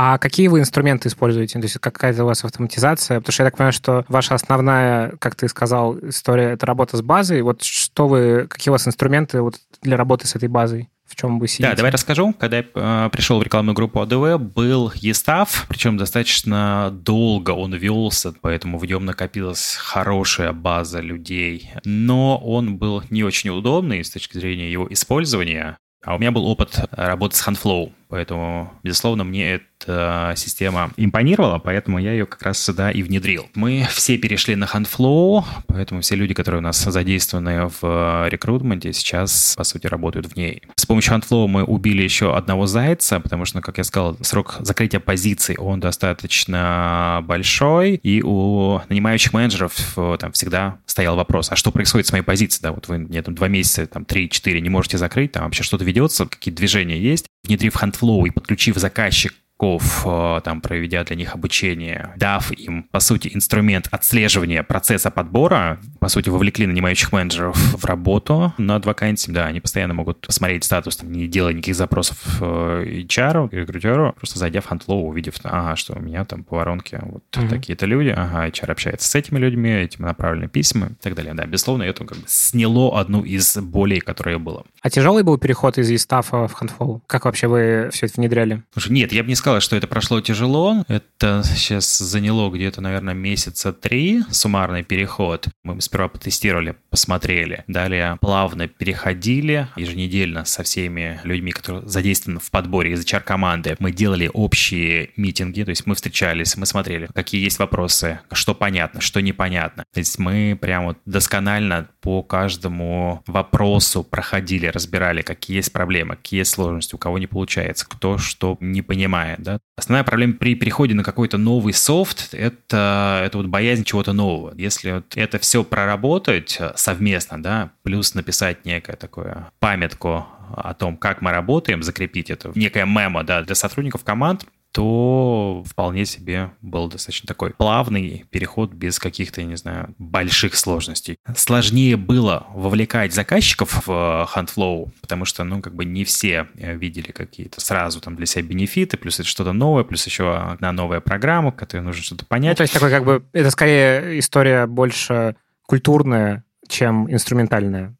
А 0.00 0.16
какие 0.16 0.46
вы 0.46 0.60
инструменты 0.60 1.08
используете? 1.08 1.58
То 1.58 1.64
есть 1.64 1.76
какая-то 1.78 2.22
у 2.22 2.26
вас 2.28 2.44
автоматизация? 2.44 3.18
Потому 3.18 3.32
что 3.32 3.42
я 3.42 3.50
так 3.50 3.56
понимаю, 3.56 3.72
что 3.72 4.04
ваша 4.06 4.36
основная, 4.36 5.16
как 5.18 5.34
ты 5.34 5.48
сказал, 5.48 5.98
история— 5.98 6.50
это 6.52 6.66
работа 6.66 6.96
с 6.96 7.02
базой. 7.02 7.42
Вот 7.42 7.64
что 7.64 8.06
вы, 8.06 8.46
какие 8.48 8.70
у 8.70 8.74
вас 8.74 8.86
инструменты 8.86 9.42
вот 9.42 9.56
для 9.82 9.96
работы 9.96 10.28
с 10.28 10.36
этой 10.36 10.48
базой? 10.48 10.88
в 11.04 11.16
чем 11.16 11.38
вы 11.38 11.48
сидите? 11.48 11.70
Да, 11.70 11.74
давай 11.74 11.90
расскажу. 11.90 12.34
Когда 12.38 12.58
я 12.58 12.64
э, 12.74 13.08
пришел 13.10 13.40
в 13.40 13.42
рекламную 13.42 13.74
группу 13.74 13.98
АДВ, 14.02 14.38
был 14.38 14.92
ЕСТАФ, 14.94 15.64
причем 15.66 15.96
достаточно 15.96 16.90
долго 16.92 17.52
он 17.52 17.72
велся, 17.74 18.34
поэтому 18.42 18.76
в 18.76 18.84
нем 18.84 19.06
накопилась 19.06 19.74
хорошая 19.80 20.52
база 20.52 21.00
людей. 21.00 21.72
Но 21.86 22.36
он 22.36 22.76
был 22.76 23.02
не 23.08 23.24
очень 23.24 23.48
удобный 23.48 24.04
с 24.04 24.10
точки 24.10 24.36
зрения 24.36 24.70
его 24.70 24.86
использования. 24.92 25.78
А 26.04 26.14
у 26.14 26.18
меня 26.18 26.30
был 26.30 26.46
опыт 26.46 26.78
работы 26.92 27.36
с 27.36 27.46
HandFlow. 27.46 27.92
Поэтому, 28.08 28.72
безусловно, 28.82 29.24
мне 29.24 29.60
эта 29.78 30.32
система 30.36 30.90
импонировала, 30.96 31.58
поэтому 31.58 31.98
я 31.98 32.12
ее 32.12 32.26
как 32.26 32.42
раз 32.42 32.58
сюда 32.58 32.90
и 32.90 33.02
внедрил. 33.02 33.46
Мы 33.54 33.86
все 33.90 34.16
перешли 34.18 34.56
на 34.56 34.64
HandFlow, 34.64 35.44
поэтому 35.66 36.00
все 36.00 36.16
люди, 36.16 36.34
которые 36.34 36.60
у 36.60 36.62
нас 36.62 36.82
задействованы 36.82 37.70
в 37.80 38.28
рекрутменте, 38.28 38.92
сейчас, 38.92 39.54
по 39.56 39.64
сути, 39.64 39.86
работают 39.86 40.26
в 40.26 40.36
ней. 40.36 40.62
С 40.76 40.86
помощью 40.86 41.14
HandFlow 41.14 41.46
мы 41.46 41.64
убили 41.64 42.02
еще 42.02 42.34
одного 42.34 42.66
зайца, 42.66 43.20
потому 43.20 43.44
что, 43.44 43.60
как 43.60 43.78
я 43.78 43.84
сказал, 43.84 44.16
срок 44.22 44.56
закрытия 44.60 45.00
позиций, 45.00 45.56
он 45.56 45.80
достаточно 45.80 47.22
большой, 47.24 47.96
и 47.96 48.22
у 48.22 48.80
нанимающих 48.88 49.32
менеджеров 49.32 49.76
э, 49.96 50.16
там 50.18 50.32
всегда 50.32 50.78
стоял 50.86 51.16
вопрос, 51.16 51.52
а 51.52 51.56
что 51.56 51.70
происходит 51.70 52.06
с 52.06 52.12
моей 52.12 52.24
позицией? 52.24 52.62
Да, 52.62 52.72
вот 52.72 52.88
вы 52.88 52.98
мне 52.98 53.22
там 53.22 53.34
два 53.34 53.48
месяца, 53.48 53.86
там 53.86 54.04
три-четыре 54.04 54.60
не 54.60 54.70
можете 54.70 54.98
закрыть, 54.98 55.32
там 55.32 55.44
вообще 55.44 55.62
что-то 55.62 55.84
ведется, 55.84 56.26
какие 56.26 56.52
движения 56.52 56.98
есть. 56.98 57.26
Внедрив 57.44 57.76
HandFlow, 57.76 58.00
Flow 58.00 58.26
и 58.26 58.30
подключив 58.30 58.78
заказчик 58.78 59.34
Э, 59.60 60.40
там, 60.44 60.60
проведя 60.60 61.04
для 61.04 61.16
них 61.16 61.34
обучение, 61.34 62.12
дав 62.16 62.50
им, 62.52 62.84
по 62.84 63.00
сути, 63.00 63.30
инструмент 63.34 63.88
отслеживания 63.90 64.62
процесса 64.62 65.10
подбора, 65.10 65.80
по 65.98 66.08
сути, 66.08 66.28
вовлекли 66.28 66.66
нанимающих 66.66 67.12
менеджеров 67.12 67.56
в 67.56 67.84
работу 67.84 68.52
над 68.58 68.86
вакансией, 68.86 69.34
да, 69.34 69.46
они 69.46 69.60
постоянно 69.60 69.94
могут 69.94 70.26
посмотреть 70.26 70.64
статус, 70.64 70.96
там, 70.96 71.10
не 71.10 71.26
делая 71.26 71.54
никаких 71.54 71.74
запросов 71.74 72.18
э, 72.40 73.02
HR, 73.08 73.48
рекрутеру, 73.50 74.14
просто 74.16 74.38
зайдя 74.38 74.60
в 74.60 74.70
HandFlow, 74.70 75.02
увидев, 75.02 75.34
ага, 75.42 75.76
что 75.76 75.94
у 75.94 76.00
меня 76.00 76.24
там 76.24 76.44
по 76.44 76.56
воронке 76.56 77.00
вот 77.02 77.24
mm-hmm. 77.32 77.48
такие-то 77.48 77.86
люди, 77.86 78.10
ага, 78.16 78.46
HR 78.46 78.70
общается 78.70 79.08
с 79.08 79.14
этими 79.14 79.38
людьми, 79.38 79.70
этим 79.70 80.04
направлены 80.04 80.48
письма 80.48 80.88
и 80.88 81.02
так 81.02 81.14
далее. 81.14 81.34
Да, 81.34 81.46
безусловно, 81.46 81.82
это 81.82 82.04
как 82.04 82.18
бы 82.18 82.24
сняло 82.26 83.00
одну 83.00 83.22
из 83.22 83.56
болей, 83.56 84.00
которая 84.00 84.38
была. 84.38 84.62
А 84.82 84.90
тяжелый 84.90 85.24
был 85.24 85.36
переход 85.38 85.78
из 85.78 85.90
Естафа 85.90 86.46
в 86.46 86.62
HandFlow? 86.62 87.00
Как 87.06 87.24
вообще 87.24 87.48
вы 87.48 87.88
все 87.92 88.06
это 88.06 88.14
внедряли? 88.16 88.62
Слушай, 88.72 88.92
нет, 88.92 89.12
я 89.12 89.22
бы 89.22 89.28
не 89.28 89.34
сказал, 89.34 89.47
сказать, 89.48 89.62
что 89.62 89.76
это 89.76 89.86
прошло 89.86 90.20
тяжело. 90.20 90.84
Это 90.88 91.42
сейчас 91.42 91.98
заняло 91.98 92.50
где-то, 92.50 92.82
наверное, 92.82 93.14
месяца 93.14 93.72
три 93.72 94.22
суммарный 94.30 94.82
переход. 94.82 95.48
Мы 95.64 95.80
сперва 95.80 96.08
потестировали, 96.08 96.76
посмотрели. 96.90 97.64
Далее 97.66 98.18
плавно 98.20 98.68
переходили 98.68 99.68
еженедельно 99.74 100.44
со 100.44 100.62
всеми 100.64 101.18
людьми, 101.24 101.52
которые 101.52 101.88
задействованы 101.88 102.40
в 102.40 102.50
подборе 102.50 102.92
из 102.92 103.06
HR-команды. 103.06 103.76
Мы 103.78 103.90
делали 103.90 104.30
общие 104.30 105.12
митинги, 105.16 105.62
то 105.62 105.70
есть 105.70 105.86
мы 105.86 105.94
встречались, 105.94 106.54
мы 106.58 106.66
смотрели, 106.66 107.08
какие 107.14 107.42
есть 107.42 107.58
вопросы, 107.58 108.20
что 108.32 108.54
понятно, 108.54 109.00
что 109.00 109.20
непонятно. 109.20 109.84
То 109.94 110.00
есть 110.00 110.18
мы 110.18 110.58
прям 110.60 110.84
вот 110.84 110.98
досконально 111.06 111.88
по 112.02 112.22
каждому 112.22 113.22
вопросу 113.26 114.04
проходили, 114.04 114.66
разбирали, 114.66 115.22
какие 115.22 115.56
есть 115.56 115.72
проблемы, 115.72 116.16
какие 116.16 116.40
есть 116.40 116.50
сложности, 116.50 116.94
у 116.94 116.98
кого 116.98 117.18
не 117.18 117.26
получается, 117.26 117.86
кто 117.88 118.18
что 118.18 118.58
не 118.60 118.82
понимает 118.82 119.37
да. 119.38 119.58
Основная 119.76 120.04
проблема 120.04 120.34
при 120.34 120.54
переходе 120.54 120.94
на 120.94 121.04
какой-то 121.04 121.38
новый 121.38 121.72
софт 121.72 122.34
это, 122.34 123.22
это 123.24 123.38
вот 123.38 123.46
боязнь 123.46 123.84
чего-то 123.84 124.12
нового. 124.12 124.52
Если 124.56 124.92
вот 124.92 125.16
это 125.16 125.38
все 125.38 125.64
проработать 125.64 126.56
э, 126.60 126.72
совместно, 126.76 127.42
да, 127.42 127.70
плюс 127.82 128.14
написать 128.14 128.64
некое 128.64 128.96
такое 128.96 129.50
памятку 129.60 130.26
о 130.56 130.74
том, 130.74 130.96
как 130.96 131.20
мы 131.22 131.30
работаем, 131.30 131.82
закрепить 131.82 132.30
это, 132.30 132.52
некое 132.54 132.86
мемо, 132.86 133.24
да, 133.24 133.42
для 133.42 133.54
сотрудников 133.54 134.04
команд, 134.04 134.46
то 134.72 135.64
вполне 135.66 136.04
себе 136.04 136.50
был 136.60 136.88
достаточно 136.88 137.26
такой 137.26 137.50
плавный 137.50 138.26
переход 138.30 138.72
без 138.72 138.98
каких-то, 138.98 139.40
я 139.40 139.46
не 139.46 139.56
знаю, 139.56 139.94
больших 139.98 140.54
сложностей. 140.54 141.16
Сложнее 141.34 141.96
было 141.96 142.46
вовлекать 142.54 143.14
заказчиков 143.14 143.86
в 143.86 143.90
э, 143.90 144.26
HandFlow, 144.34 144.90
потому 145.00 145.24
что, 145.24 145.44
ну, 145.44 145.62
как 145.62 145.74
бы 145.74 145.84
не 145.84 146.04
все 146.04 146.48
э, 146.56 146.76
видели 146.76 147.10
какие-то 147.10 147.60
сразу 147.60 148.00
там 148.00 148.16
для 148.16 148.26
себя 148.26 148.44
бенефиты, 148.44 148.96
плюс 148.96 149.18
это 149.18 149.28
что-то 149.28 149.52
новое, 149.52 149.84
плюс 149.84 150.06
еще 150.06 150.36
одна 150.36 150.72
новая 150.72 151.00
программа, 151.00 151.50
которой 151.50 151.80
нужно 151.80 152.02
что-то 152.02 152.26
понять. 152.26 152.52
Ну, 152.52 152.56
то 152.56 152.62
есть 152.62 152.74
такой 152.74 152.90
как 152.90 153.04
бы, 153.04 153.24
это 153.32 153.50
скорее 153.50 154.18
история 154.18 154.66
больше 154.66 155.36
культурная, 155.66 156.44
чем 156.68 157.10
инструментальная 157.10 157.97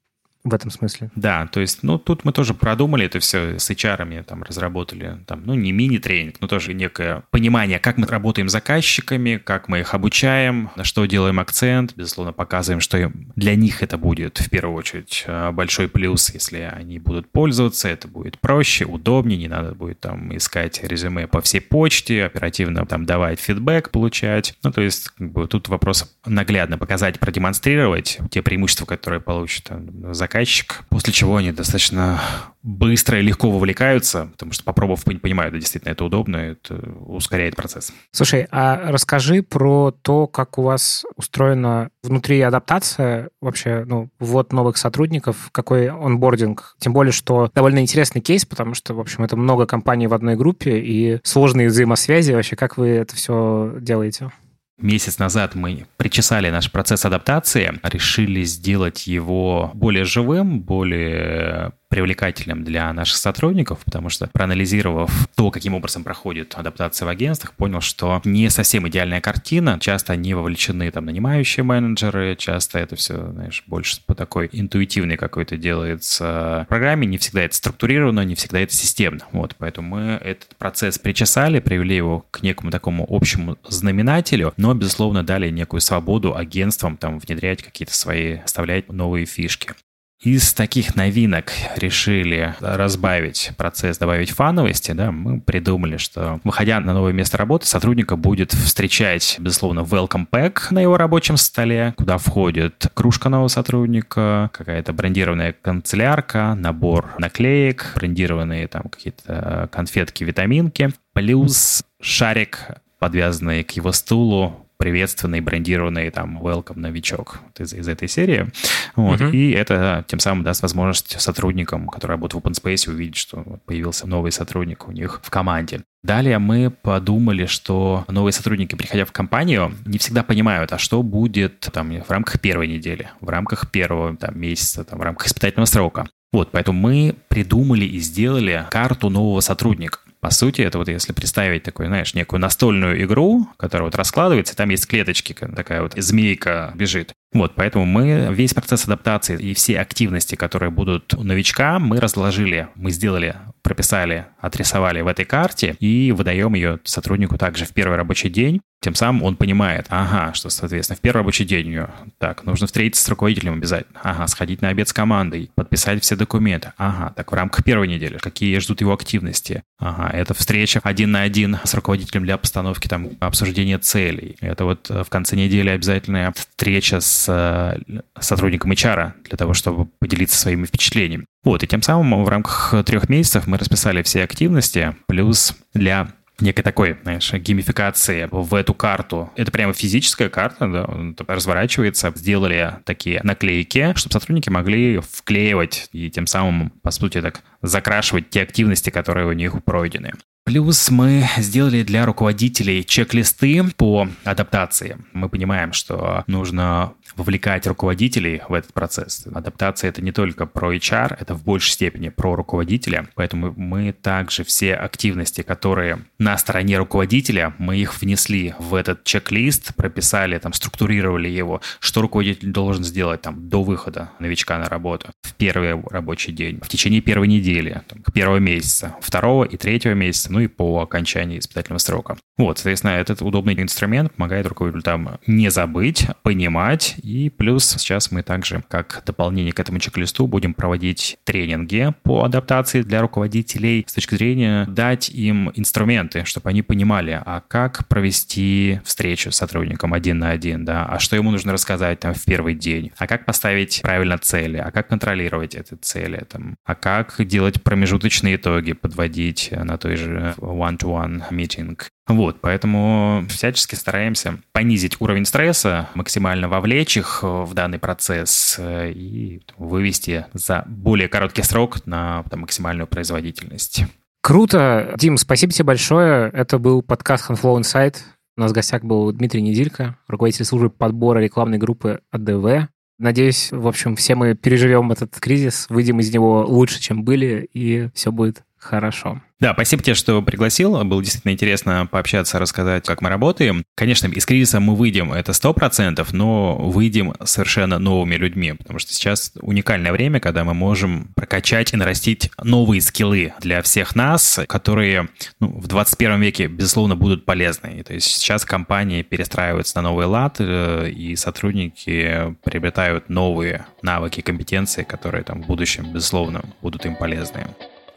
в 0.48 0.54
этом 0.54 0.70
смысле. 0.70 1.10
Да, 1.14 1.46
то 1.46 1.60
есть, 1.60 1.82
ну, 1.82 1.98
тут 1.98 2.24
мы 2.24 2.32
тоже 2.32 2.54
продумали 2.54 3.06
это 3.06 3.20
все 3.20 3.58
с 3.58 3.70
HR, 3.70 4.22
там, 4.24 4.42
разработали, 4.42 5.18
там, 5.26 5.42
ну, 5.44 5.54
не 5.54 5.72
мини-тренинг, 5.72 6.36
но 6.40 6.48
тоже 6.48 6.74
некое 6.74 7.22
понимание, 7.30 7.78
как 7.78 7.98
мы 7.98 8.06
работаем 8.06 8.48
с 8.48 8.52
заказчиками, 8.52 9.36
как 9.36 9.68
мы 9.68 9.80
их 9.80 9.94
обучаем, 9.94 10.70
на 10.76 10.84
что 10.84 11.04
делаем 11.06 11.40
акцент, 11.40 11.94
безусловно, 11.94 12.32
показываем, 12.32 12.80
что 12.80 13.12
для 13.36 13.54
них 13.54 13.82
это 13.82 13.98
будет, 13.98 14.38
в 14.38 14.50
первую 14.50 14.76
очередь, 14.76 15.24
э, 15.26 15.50
большой 15.52 15.88
плюс, 15.88 16.32
если 16.32 16.58
они 16.58 16.98
будут 16.98 17.30
пользоваться, 17.30 17.88
это 17.88 18.08
будет 18.08 18.38
проще, 18.38 18.84
удобнее, 18.84 19.38
не 19.38 19.48
надо 19.48 19.74
будет 19.74 20.00
там 20.00 20.36
искать 20.36 20.82
резюме 20.82 21.26
по 21.26 21.40
всей 21.40 21.60
почте, 21.60 22.24
оперативно 22.24 22.86
там 22.86 23.04
давать 23.04 23.40
фидбэк, 23.40 23.90
получать. 23.90 24.54
Ну, 24.62 24.72
то 24.72 24.80
есть, 24.80 25.08
как 25.10 25.32
бы, 25.32 25.46
тут 25.46 25.68
вопрос 25.68 26.16
наглядно 26.26 26.78
показать, 26.78 27.18
продемонстрировать 27.18 28.18
те 28.30 28.42
преимущества, 28.42 28.86
которые 28.86 29.20
получат 29.20 29.64
там, 29.64 30.14
заказчик, 30.14 30.37
заказчик, 30.38 30.84
после 30.88 31.12
чего 31.12 31.36
они 31.36 31.52
достаточно 31.52 32.20
быстро 32.62 33.18
и 33.18 33.22
легко 33.22 33.50
вовлекаются, 33.50 34.26
потому 34.32 34.52
что 34.52 34.62
попробовав, 34.62 35.04
понимают, 35.04 35.52
да, 35.52 35.58
действительно, 35.58 35.90
это 35.90 36.04
удобно, 36.04 36.36
это 36.36 36.74
ускоряет 37.06 37.56
процесс. 37.56 37.92
Слушай, 38.12 38.46
а 38.50 38.92
расскажи 38.92 39.42
про 39.42 39.90
то, 40.02 40.26
как 40.26 40.58
у 40.58 40.62
вас 40.62 41.04
устроена 41.16 41.90
внутри 42.02 42.40
адаптация, 42.40 43.30
вообще, 43.40 43.84
ну, 43.86 44.10
ввод 44.18 44.52
новых 44.52 44.76
сотрудников, 44.76 45.48
какой 45.50 45.88
онбординг. 45.88 46.76
Тем 46.78 46.92
более, 46.92 47.12
что 47.12 47.50
довольно 47.54 47.80
интересный 47.80 48.20
кейс, 48.20 48.44
потому 48.44 48.74
что, 48.74 48.94
в 48.94 49.00
общем, 49.00 49.24
это 49.24 49.36
много 49.36 49.66
компаний 49.66 50.06
в 50.06 50.14
одной 50.14 50.36
группе 50.36 50.78
и 50.78 51.20
сложные 51.24 51.68
взаимосвязи. 51.68 52.32
Вообще, 52.32 52.54
как 52.56 52.76
вы 52.76 52.88
это 52.88 53.16
все 53.16 53.74
делаете? 53.80 54.30
Месяц 54.78 55.18
назад 55.18 55.56
мы 55.56 55.86
причесали 55.96 56.50
наш 56.50 56.70
процесс 56.70 57.04
адаптации, 57.04 57.80
решили 57.82 58.44
сделать 58.44 59.08
его 59.08 59.72
более 59.74 60.04
живым, 60.04 60.60
более 60.60 61.72
привлекательным 61.88 62.64
для 62.64 62.92
наших 62.92 63.16
сотрудников, 63.16 63.80
потому 63.84 64.08
что 64.08 64.28
проанализировав 64.32 65.28
то, 65.34 65.50
каким 65.50 65.74
образом 65.74 66.04
проходит 66.04 66.54
адаптация 66.54 67.06
в 67.06 67.08
агентствах, 67.08 67.54
понял, 67.54 67.80
что 67.80 68.20
не 68.24 68.50
совсем 68.50 68.86
идеальная 68.88 69.20
картина. 69.20 69.78
Часто 69.80 70.12
они 70.12 70.34
вовлечены 70.34 70.90
там 70.90 71.06
нанимающие 71.06 71.64
менеджеры, 71.64 72.36
часто 72.36 72.78
это 72.78 72.96
все, 72.96 73.32
знаешь, 73.32 73.64
больше 73.66 74.00
по 74.06 74.14
такой 74.14 74.48
интуитивной 74.52 75.16
какой-то 75.16 75.56
делается 75.56 76.66
программе, 76.68 77.06
не 77.06 77.18
всегда 77.18 77.42
это 77.42 77.56
структурировано, 77.56 78.24
не 78.24 78.34
всегда 78.34 78.60
это 78.60 78.74
системно. 78.74 79.24
Вот, 79.32 79.54
поэтому 79.58 79.96
мы 79.96 80.02
этот 80.22 80.56
процесс 80.56 80.98
причесали, 80.98 81.60
привели 81.60 81.96
его 81.96 82.26
к 82.30 82.42
некому 82.42 82.70
такому 82.70 83.06
общему 83.08 83.56
знаменателю, 83.66 84.52
но, 84.56 84.74
безусловно, 84.74 85.22
дали 85.22 85.50
некую 85.50 85.80
свободу 85.80 86.36
агентствам 86.36 86.96
там 86.96 87.18
внедрять 87.18 87.62
какие-то 87.62 87.94
свои, 87.94 88.38
оставлять 88.38 88.92
новые 88.92 89.26
фишки. 89.26 89.72
Из 90.20 90.52
таких 90.52 90.96
новинок 90.96 91.52
решили 91.76 92.56
разбавить 92.58 93.52
процесс, 93.56 93.98
добавить 93.98 94.30
фановости, 94.30 94.90
да, 94.90 95.12
мы 95.12 95.40
придумали, 95.40 95.96
что, 95.96 96.40
выходя 96.42 96.80
на 96.80 96.92
новое 96.92 97.12
место 97.12 97.36
работы, 97.36 97.66
сотрудника 97.66 98.16
будет 98.16 98.52
встречать, 98.52 99.36
безусловно, 99.38 99.80
welcome 99.80 100.26
pack 100.28 100.72
на 100.72 100.80
его 100.80 100.96
рабочем 100.96 101.36
столе, 101.36 101.94
куда 101.96 102.18
входит 102.18 102.88
кружка 102.94 103.28
нового 103.28 103.46
сотрудника, 103.46 104.50
какая-то 104.52 104.92
брендированная 104.92 105.52
канцелярка, 105.52 106.56
набор 106.56 107.14
наклеек, 107.18 107.92
брендированные 107.94 108.66
там 108.66 108.88
какие-то 108.90 109.68
конфетки, 109.70 110.24
витаминки, 110.24 110.90
плюс 111.12 111.84
шарик, 112.00 112.58
подвязанный 112.98 113.62
к 113.62 113.70
его 113.70 113.92
стулу, 113.92 114.67
приветственный, 114.78 115.40
брендированный 115.40 116.10
там 116.10 116.38
welcome 116.38 116.78
новичок 116.78 117.40
из, 117.58 117.74
из 117.74 117.88
этой 117.88 118.08
серии. 118.08 118.48
Вот. 118.96 119.20
Uh-huh. 119.20 119.32
И 119.32 119.50
это 119.50 120.04
тем 120.06 120.20
самым 120.20 120.44
даст 120.44 120.62
возможность 120.62 121.20
сотрудникам, 121.20 121.88
которые 121.88 122.14
работают 122.14 122.44
в 122.44 122.46
OpenSpace, 122.46 122.88
увидеть, 122.88 123.16
что 123.16 123.44
появился 123.66 124.06
новый 124.06 124.32
сотрудник 124.32 124.88
у 124.88 124.92
них 124.92 125.20
в 125.22 125.30
команде. 125.30 125.82
Далее 126.04 126.38
мы 126.38 126.70
подумали, 126.70 127.46
что 127.46 128.04
новые 128.08 128.32
сотрудники, 128.32 128.76
приходя 128.76 129.04
в 129.04 129.10
компанию, 129.10 129.74
не 129.84 129.98
всегда 129.98 130.22
понимают, 130.22 130.72
а 130.72 130.78
что 130.78 131.02
будет 131.02 131.60
там, 131.72 131.90
в 132.00 132.10
рамках 132.10 132.40
первой 132.40 132.68
недели, 132.68 133.08
в 133.20 133.28
рамках 133.28 133.70
первого 133.70 134.16
там, 134.16 134.38
месяца, 134.38 134.84
там, 134.84 135.00
в 135.00 135.02
рамках 135.02 135.26
испытательного 135.26 135.66
срока. 135.66 136.08
Вот, 136.32 136.50
поэтому 136.52 136.78
мы 136.78 137.16
придумали 137.28 137.84
и 137.84 137.98
сделали 137.98 138.66
карту 138.70 139.10
нового 139.10 139.40
сотрудника. 139.40 139.98
По 140.20 140.30
сути, 140.30 140.62
это 140.62 140.78
вот 140.78 140.88
если 140.88 141.12
представить 141.12 141.62
такую, 141.62 141.88
знаешь, 141.88 142.14
некую 142.14 142.40
настольную 142.40 143.02
игру, 143.04 143.48
которая 143.56 143.86
вот 143.86 143.94
раскладывается, 143.94 144.56
там 144.56 144.68
есть 144.70 144.86
клеточки, 144.86 145.32
такая 145.32 145.82
вот 145.82 145.94
змейка 145.96 146.72
бежит. 146.74 147.12
Вот, 147.32 147.54
поэтому 147.54 147.84
мы 147.84 148.28
весь 148.32 148.54
процесс 148.54 148.86
адаптации 148.86 149.38
и 149.38 149.54
все 149.54 149.78
активности, 149.80 150.34
которые 150.34 150.70
будут 150.70 151.14
у 151.14 151.22
новичка, 151.22 151.78
мы 151.78 152.00
разложили, 152.00 152.68
мы 152.74 152.90
сделали, 152.90 153.36
прописали, 153.62 154.26
отрисовали 154.40 155.02
в 155.02 155.06
этой 155.06 155.24
карте 155.24 155.76
и 155.78 156.10
выдаем 156.12 156.54
ее 156.54 156.80
сотруднику 156.84 157.36
также 157.36 157.64
в 157.64 157.72
первый 157.72 157.96
рабочий 157.96 158.30
день. 158.30 158.60
Тем 158.80 158.94
самым 158.94 159.22
он 159.24 159.36
понимает, 159.36 159.86
ага, 159.88 160.34
что, 160.34 160.50
соответственно, 160.50 160.96
в 160.96 161.00
первый 161.00 161.18
рабочий 161.18 161.44
день 161.44 161.68
ее, 161.68 161.90
так, 162.18 162.44
нужно 162.44 162.66
встретиться 162.66 163.04
с 163.04 163.08
руководителем 163.08 163.54
обязательно, 163.54 163.98
ага, 164.02 164.26
сходить 164.28 164.62
на 164.62 164.68
обед 164.68 164.88
с 164.88 164.92
командой, 164.92 165.50
подписать 165.54 166.02
все 166.02 166.16
документы, 166.16 166.72
ага, 166.76 167.12
так, 167.14 167.32
в 167.32 167.34
рамках 167.34 167.64
первой 167.64 167.88
недели, 167.88 168.18
какие 168.18 168.58
ждут 168.58 168.80
его 168.80 168.92
активности, 168.92 169.62
ага, 169.78 170.10
это 170.16 170.32
встреча 170.34 170.80
один 170.82 171.10
на 171.10 171.22
один 171.22 171.58
с 171.64 171.74
руководителем 171.74 172.24
для 172.24 172.38
постановки 172.38 172.88
там 172.88 173.10
обсуждения 173.20 173.78
целей, 173.78 174.36
это 174.40 174.64
вот 174.64 174.88
в 174.88 175.06
конце 175.08 175.36
недели 175.36 175.70
обязательная 175.70 176.32
встреча 176.32 177.00
с 177.00 177.28
с 177.28 178.26
сотрудником 178.26 178.72
HR 178.72 179.12
для 179.24 179.36
того, 179.36 179.54
чтобы 179.54 179.86
поделиться 179.98 180.38
своими 180.38 180.66
впечатлениями. 180.66 181.26
Вот, 181.44 181.62
и 181.62 181.66
тем 181.66 181.82
самым 181.82 182.24
в 182.24 182.28
рамках 182.28 182.74
трех 182.84 183.08
месяцев 183.08 183.46
мы 183.46 183.58
расписали 183.58 184.02
все 184.02 184.24
активности, 184.24 184.96
плюс 185.06 185.56
для 185.74 186.08
некой 186.40 186.62
такой, 186.62 186.96
знаешь, 187.02 187.32
геймификации 187.32 188.28
в 188.30 188.54
эту 188.54 188.74
карту. 188.74 189.30
Это 189.36 189.50
прямо 189.50 189.72
физическая 189.72 190.28
карта, 190.28 190.66
да, 190.68 191.24
разворачивается. 191.26 192.12
Сделали 192.14 192.76
такие 192.84 193.20
наклейки, 193.22 193.92
чтобы 193.96 194.12
сотрудники 194.12 194.48
могли 194.48 195.00
вклеивать 195.00 195.88
и 195.92 196.10
тем 196.10 196.26
самым, 196.26 196.70
по 196.82 196.90
сути, 196.90 197.20
так 197.20 197.42
закрашивать 197.62 198.30
те 198.30 198.42
активности, 198.42 198.90
которые 198.90 199.26
у 199.26 199.32
них 199.32 199.62
пройдены. 199.64 200.12
Плюс 200.48 200.90
мы 200.90 201.28
сделали 201.36 201.82
для 201.82 202.06
руководителей 202.06 202.82
чек-листы 202.82 203.62
по 203.76 204.08
адаптации. 204.24 204.96
Мы 205.12 205.28
понимаем, 205.28 205.74
что 205.74 206.24
нужно 206.26 206.94
вовлекать 207.16 207.66
руководителей 207.66 208.42
в 208.48 208.54
этот 208.54 208.72
процесс. 208.72 209.26
Адаптация— 209.32 209.88
это 209.90 210.02
не 210.02 210.12
только 210.12 210.46
про 210.46 210.74
HR, 210.74 211.16
это 211.18 211.34
в 211.34 211.44
большей 211.44 211.72
степени 211.72 212.08
про 212.08 212.34
руководителя. 212.36 213.08
Поэтому 213.14 213.52
мы 213.56 213.92
также 213.92 214.44
все 214.44 214.74
активности, 214.74 215.42
которые 215.42 216.00
на 216.18 216.36
стороне 216.38 216.78
руководителя, 216.78 217.54
мы 217.58 217.76
их 217.76 218.00
внесли 218.00 218.54
в 218.58 218.74
этот 218.74 219.04
чек-лист, 219.04 219.74
прописали, 219.74 220.38
там, 220.38 220.52
структурировали 220.52 221.28
его, 221.28 221.60
что 221.80 222.02
руководитель 222.02 222.50
должен 222.50 222.84
сделать 222.84 223.22
там 223.22 223.48
до 223.48 223.62
выхода 223.62 224.10
новичка 224.18 224.58
на 224.58 224.68
работу 224.68 225.10
в 225.22 225.34
первый 225.34 225.80
рабочий 225.90 226.32
день, 226.32 226.60
в 226.62 226.68
течение 226.68 227.00
первой 227.00 227.28
недели, 227.28 227.82
там, 227.88 228.02
первого 228.12 228.38
месяца, 228.38 228.96
второго 229.00 229.44
и 229.44 229.56
третьего 229.56 229.94
месяца, 229.94 230.32
ну 230.32 230.40
и 230.40 230.46
по 230.46 230.80
окончании 230.80 231.38
испытательного 231.38 231.78
срока. 231.78 232.16
Вот, 232.36 232.58
соответственно, 232.58 232.92
этот 232.92 233.22
удобный 233.22 233.54
инструмент 233.60 234.12
помогает 234.14 234.46
руководителям 234.46 235.18
не 235.26 235.50
забыть, 235.50 236.06
понимать, 236.22 236.96
и 236.98 237.30
плюс 237.30 237.66
сейчас 237.66 238.10
мы 238.10 238.22
также, 238.22 238.62
как 238.68 239.02
дополнение 239.06 239.52
к 239.52 239.60
этому 239.60 239.78
чек-листу, 239.78 240.26
будем 240.26 240.54
проводить 240.54 241.18
тренинги 241.24 241.94
по 242.02 242.24
адаптации 242.24 242.82
для 242.82 243.00
руководителей 243.00 243.84
с 243.88 243.92
точки 243.92 244.14
зрения 244.14 244.66
дать 244.66 245.08
им 245.08 245.50
инструменты, 245.54 246.24
чтобы 246.24 246.50
они 246.50 246.62
понимали, 246.62 247.20
а 247.24 247.42
как 247.46 247.86
провести 247.88 248.80
встречу 248.84 249.30
с 249.30 249.36
сотрудником 249.36 249.94
один 249.94 250.18
на 250.18 250.30
один, 250.30 250.64
да, 250.64 250.84
а 250.84 250.98
что 250.98 251.16
ему 251.16 251.30
нужно 251.30 251.52
рассказать 251.52 252.00
там 252.00 252.14
в 252.14 252.24
первый 252.24 252.54
день, 252.54 252.92
а 252.98 253.06
как 253.06 253.24
поставить 253.24 253.80
правильно 253.82 254.18
цели, 254.18 254.58
а 254.58 254.70
как 254.70 254.88
контролировать 254.88 255.54
эти 255.54 255.74
цели, 255.74 256.24
там, 256.28 256.56
а 256.64 256.74
как 256.74 257.16
делать 257.24 257.62
промежуточные 257.62 258.36
итоги, 258.36 258.72
подводить 258.72 259.50
на 259.52 259.78
той 259.78 259.96
же 259.96 260.34
one-to-one 260.38 261.22
митинг. 261.30 261.90
Вот, 262.08 262.40
поэтому 262.40 263.24
всячески 263.28 263.74
стараемся 263.74 264.38
понизить 264.52 264.96
уровень 265.00 265.26
стресса, 265.26 265.88
максимально 265.94 266.48
вовлечь 266.48 266.96
их 266.96 267.22
в 267.22 267.52
данный 267.52 267.78
процесс 267.78 268.56
э, 268.58 268.90
и 268.92 269.42
вывести 269.58 270.24
за 270.32 270.64
более 270.66 271.08
короткий 271.08 271.42
срок 271.42 271.86
на 271.86 272.24
там, 272.30 272.40
максимальную 272.40 272.86
производительность. 272.86 273.84
Круто. 274.22 274.94
Дим, 274.98 275.16
спасибо 275.18 275.52
тебе 275.52 275.66
большое. 275.66 276.30
Это 276.32 276.58
был 276.58 276.82
подкаст 276.82 277.30
Handflow 277.30 277.60
Insight. 277.60 277.96
У 278.36 278.40
нас 278.40 278.52
в 278.52 278.54
гостях 278.54 278.84
был 278.84 279.12
Дмитрий 279.12 279.42
Недилько, 279.42 279.96
руководитель 280.06 280.44
службы 280.44 280.70
подбора 280.70 281.18
рекламной 281.18 281.58
группы 281.58 282.00
АДВ. 282.10 282.68
Надеюсь, 282.98 283.52
в 283.52 283.66
общем, 283.66 283.96
все 283.96 284.14
мы 284.14 284.34
переживем 284.34 284.90
этот 284.92 285.18
кризис, 285.20 285.66
выйдем 285.68 286.00
из 286.00 286.12
него 286.12 286.44
лучше, 286.46 286.80
чем 286.80 287.04
были, 287.04 287.48
и 287.52 287.90
все 287.94 288.10
будет 288.10 288.42
хорошо. 288.56 289.22
Да, 289.40 289.52
спасибо 289.52 289.84
тебе, 289.84 289.94
что 289.94 290.20
пригласил. 290.20 290.82
Было 290.84 291.00
действительно 291.00 291.30
интересно 291.30 291.86
пообщаться, 291.86 292.40
рассказать, 292.40 292.84
как 292.84 293.00
мы 293.02 293.08
работаем. 293.08 293.62
Конечно, 293.76 294.08
из 294.08 294.26
кризиса 294.26 294.58
мы 294.58 294.74
выйдем, 294.74 295.12
это 295.12 295.32
сто 295.32 295.54
процентов, 295.54 296.12
но 296.12 296.56
выйдем 296.56 297.14
совершенно 297.24 297.78
новыми 297.78 298.16
людьми, 298.16 298.54
потому 298.54 298.80
что 298.80 298.92
сейчас 298.92 299.32
уникальное 299.40 299.92
время, 299.92 300.18
когда 300.18 300.42
мы 300.42 300.54
можем 300.54 301.12
прокачать 301.14 301.72
и 301.72 301.76
нарастить 301.76 302.32
новые 302.42 302.80
скиллы 302.80 303.32
для 303.40 303.62
всех 303.62 303.94
нас, 303.94 304.40
которые 304.48 305.08
ну, 305.38 305.60
в 305.60 305.68
21 305.68 306.20
веке, 306.20 306.48
безусловно, 306.48 306.96
будут 306.96 307.24
полезны. 307.24 307.84
То 307.84 307.94
есть 307.94 308.08
сейчас 308.08 308.44
компании 308.44 309.02
перестраиваются 309.02 309.76
на 309.76 309.82
новый 309.82 310.06
лад, 310.06 310.36
э, 310.40 310.90
и 310.90 311.14
сотрудники 311.14 312.34
приобретают 312.42 313.08
новые 313.08 313.66
навыки, 313.82 314.20
компетенции, 314.20 314.82
которые 314.82 315.22
там 315.22 315.44
в 315.44 315.46
будущем, 315.46 315.92
безусловно, 315.92 316.42
будут 316.60 316.86
им 316.86 316.96
полезны. 316.96 317.46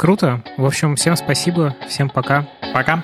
Круто. 0.01 0.41
В 0.57 0.65
общем, 0.65 0.95
всем 0.95 1.15
спасибо. 1.15 1.75
Всем 1.87 2.09
пока. 2.09 2.47
Пока. 2.73 3.03